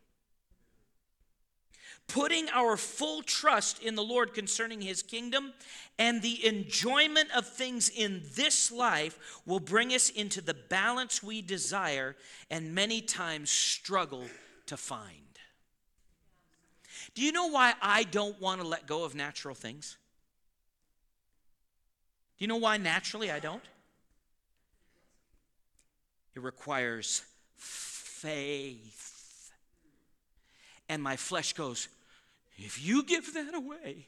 [2.10, 5.53] Putting our full trust in the Lord concerning his kingdom
[5.97, 11.41] and the enjoyment of things in this life will bring us into the balance we
[11.41, 12.16] desire
[12.49, 14.26] and many times struggle
[14.66, 15.14] to find.
[17.14, 19.97] Do you know why I don't want to let go of natural things?
[22.38, 23.64] Do you know why naturally I don't?
[26.34, 27.24] It requires
[27.57, 29.51] faith.
[30.88, 31.88] And my flesh goes,
[32.60, 34.05] if you give that away,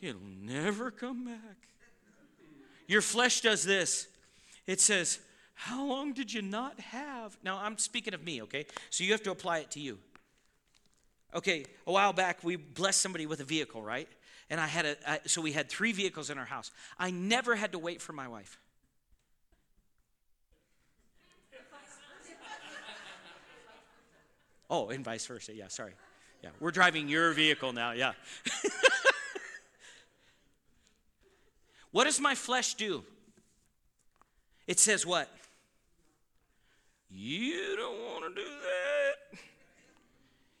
[0.00, 1.56] it'll never come back.
[2.86, 4.06] Your flesh does this.
[4.66, 5.18] It says,
[5.54, 7.36] How long did you not have?
[7.42, 8.66] Now, I'm speaking of me, okay?
[8.90, 9.98] So you have to apply it to you.
[11.34, 14.08] Okay, a while back we blessed somebody with a vehicle, right?
[14.48, 16.70] And I had a I, so we had three vehicles in our house.
[16.98, 18.58] I never had to wait for my wife.
[24.70, 25.54] Oh, and vice versa.
[25.54, 25.94] Yeah, sorry.
[26.42, 27.92] Yeah, we're driving your vehicle now.
[27.92, 28.12] Yeah.
[31.90, 33.02] what does my flesh do?
[34.66, 35.28] It says what?
[37.10, 39.38] You don't want to do that.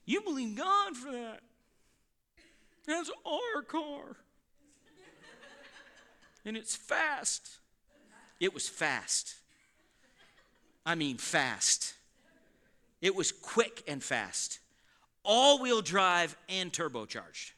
[0.06, 1.40] You believe God for that.
[2.86, 4.16] That's our car.
[6.46, 7.58] And it's fast.
[8.40, 9.34] It was fast.
[10.86, 11.92] I mean, fast.
[13.02, 14.60] It was quick and fast.
[15.30, 17.52] All wheel drive and turbocharged.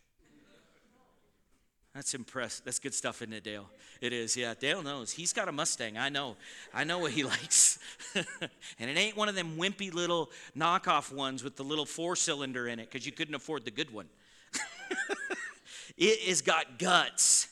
[1.94, 2.64] That's impressive.
[2.64, 3.70] That's good stuff, isn't it, Dale?
[4.00, 4.54] It is, yeah.
[4.58, 5.12] Dale knows.
[5.12, 5.96] He's got a Mustang.
[5.96, 6.36] I know.
[6.74, 7.78] I know what he likes.
[8.16, 12.66] and it ain't one of them wimpy little knockoff ones with the little four cylinder
[12.66, 14.08] in it because you couldn't afford the good one.
[15.96, 17.46] it has got guts.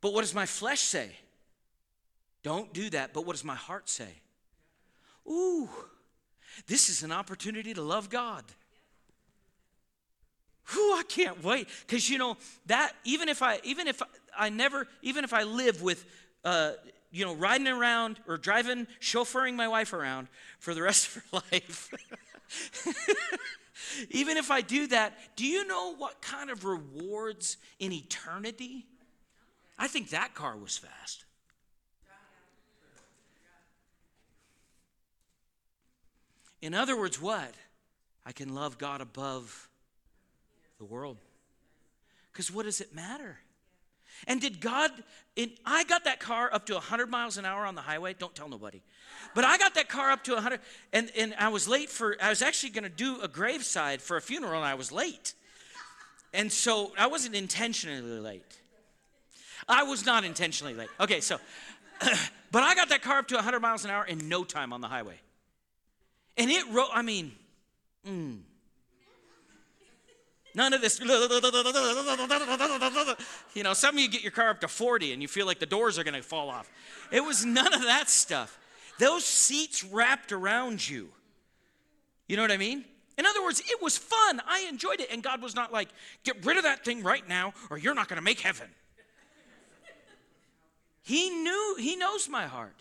[0.00, 1.10] But what does my flesh say?
[2.42, 3.12] Don't do that.
[3.12, 4.08] But what does my heart say?
[5.28, 5.68] Ooh,
[6.66, 8.44] this is an opportunity to love God.
[10.68, 11.68] Whew, I can't wait.
[11.86, 12.36] Because you know,
[12.66, 14.02] that even if I even if
[14.36, 16.04] I never, even if I live with
[16.44, 16.72] uh,
[17.10, 20.28] you know, riding around or driving, chauffeuring my wife around
[20.58, 21.90] for the rest of her life.
[24.10, 28.86] even if I do that, do you know what kind of rewards in eternity?
[29.78, 31.24] I think that car was fast.
[36.62, 37.54] In other words, what?
[38.24, 39.68] I can love God above
[40.78, 41.18] the world.
[42.32, 43.38] Because what does it matter?
[44.28, 44.90] And did God,
[45.34, 48.14] in, I got that car up to 100 miles an hour on the highway.
[48.16, 48.80] Don't tell nobody.
[49.34, 50.60] But I got that car up to 100,
[50.92, 54.16] and, and I was late for, I was actually going to do a graveside for
[54.16, 55.34] a funeral, and I was late.
[56.32, 58.60] And so I wasn't intentionally late.
[59.68, 60.88] I was not intentionally late.
[61.00, 61.38] Okay, so,
[62.52, 64.80] but I got that car up to 100 miles an hour in no time on
[64.80, 65.18] the highway.
[66.36, 67.32] And it wrote, I mean,
[68.06, 68.38] mm,
[70.54, 71.00] None of this.
[73.54, 75.58] You know, some of you get your car up to 40 and you feel like
[75.58, 76.70] the doors are going to fall off.
[77.10, 78.58] It was none of that stuff.
[78.98, 81.10] Those seats wrapped around you.
[82.28, 82.84] You know what I mean?
[83.18, 84.40] In other words, it was fun.
[84.46, 85.08] I enjoyed it.
[85.10, 85.88] And God was not like,
[86.24, 88.68] get rid of that thing right now or you're not going to make heaven.
[91.02, 92.76] He knew, he knows my heart.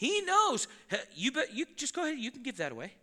[0.00, 0.66] He knows.
[1.14, 2.94] You bet you just go ahead, you can give that away.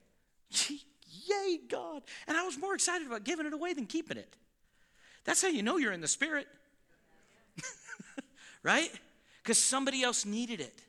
[0.49, 2.01] Yay, God.
[2.27, 4.35] And I was more excited about giving it away than keeping it.
[5.23, 6.47] That's how you know you're in the spirit.
[8.63, 8.89] right?
[9.43, 10.81] Because somebody else needed it.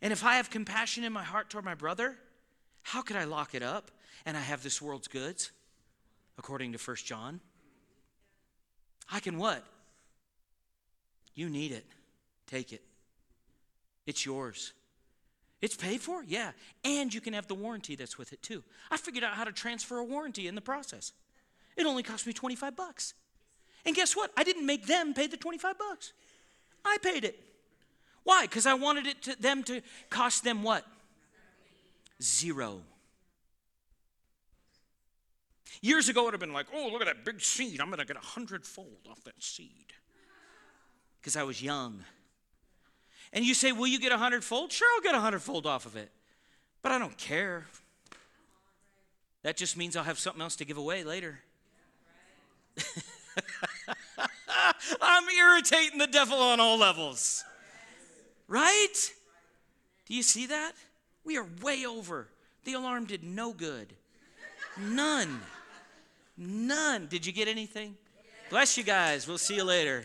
[0.00, 2.16] And if I have compassion in my heart toward my brother,
[2.82, 3.92] how could I lock it up
[4.26, 5.52] and I have this world's goods?
[6.36, 7.38] According to First John.
[9.12, 9.62] I can what?
[11.36, 11.86] You need it.
[12.48, 12.82] Take it.
[14.04, 14.72] It's yours.
[15.62, 16.24] It's paid for?
[16.24, 16.50] Yeah.
[16.84, 18.64] And you can have the warranty that's with it too.
[18.90, 21.12] I figured out how to transfer a warranty in the process.
[21.76, 23.14] It only cost me 25 bucks.
[23.86, 24.32] And guess what?
[24.36, 26.12] I didn't make them pay the 25 bucks.
[26.84, 27.38] I paid it.
[28.24, 28.42] Why?
[28.42, 30.84] Because I wanted it to them to cost them what?
[32.20, 32.82] Zero.
[35.80, 37.80] Years ago, it would have been like, oh, look at that big seed.
[37.80, 39.92] I'm going to get a hundredfold off that seed.
[41.20, 42.04] Because I was young.
[43.32, 44.72] And you say, Will you get a hundredfold?
[44.72, 46.10] Sure, I'll get a hundredfold off of it.
[46.82, 47.66] But I don't care.
[49.42, 51.40] That just means I'll have something else to give away later.
[55.00, 57.44] I'm irritating the devil on all levels.
[58.48, 59.12] Right?
[60.06, 60.72] Do you see that?
[61.24, 62.28] We are way over.
[62.64, 63.94] The alarm did no good.
[64.78, 65.40] None.
[66.36, 67.06] None.
[67.06, 67.96] Did you get anything?
[68.50, 69.26] Bless you guys.
[69.26, 70.04] We'll see you later.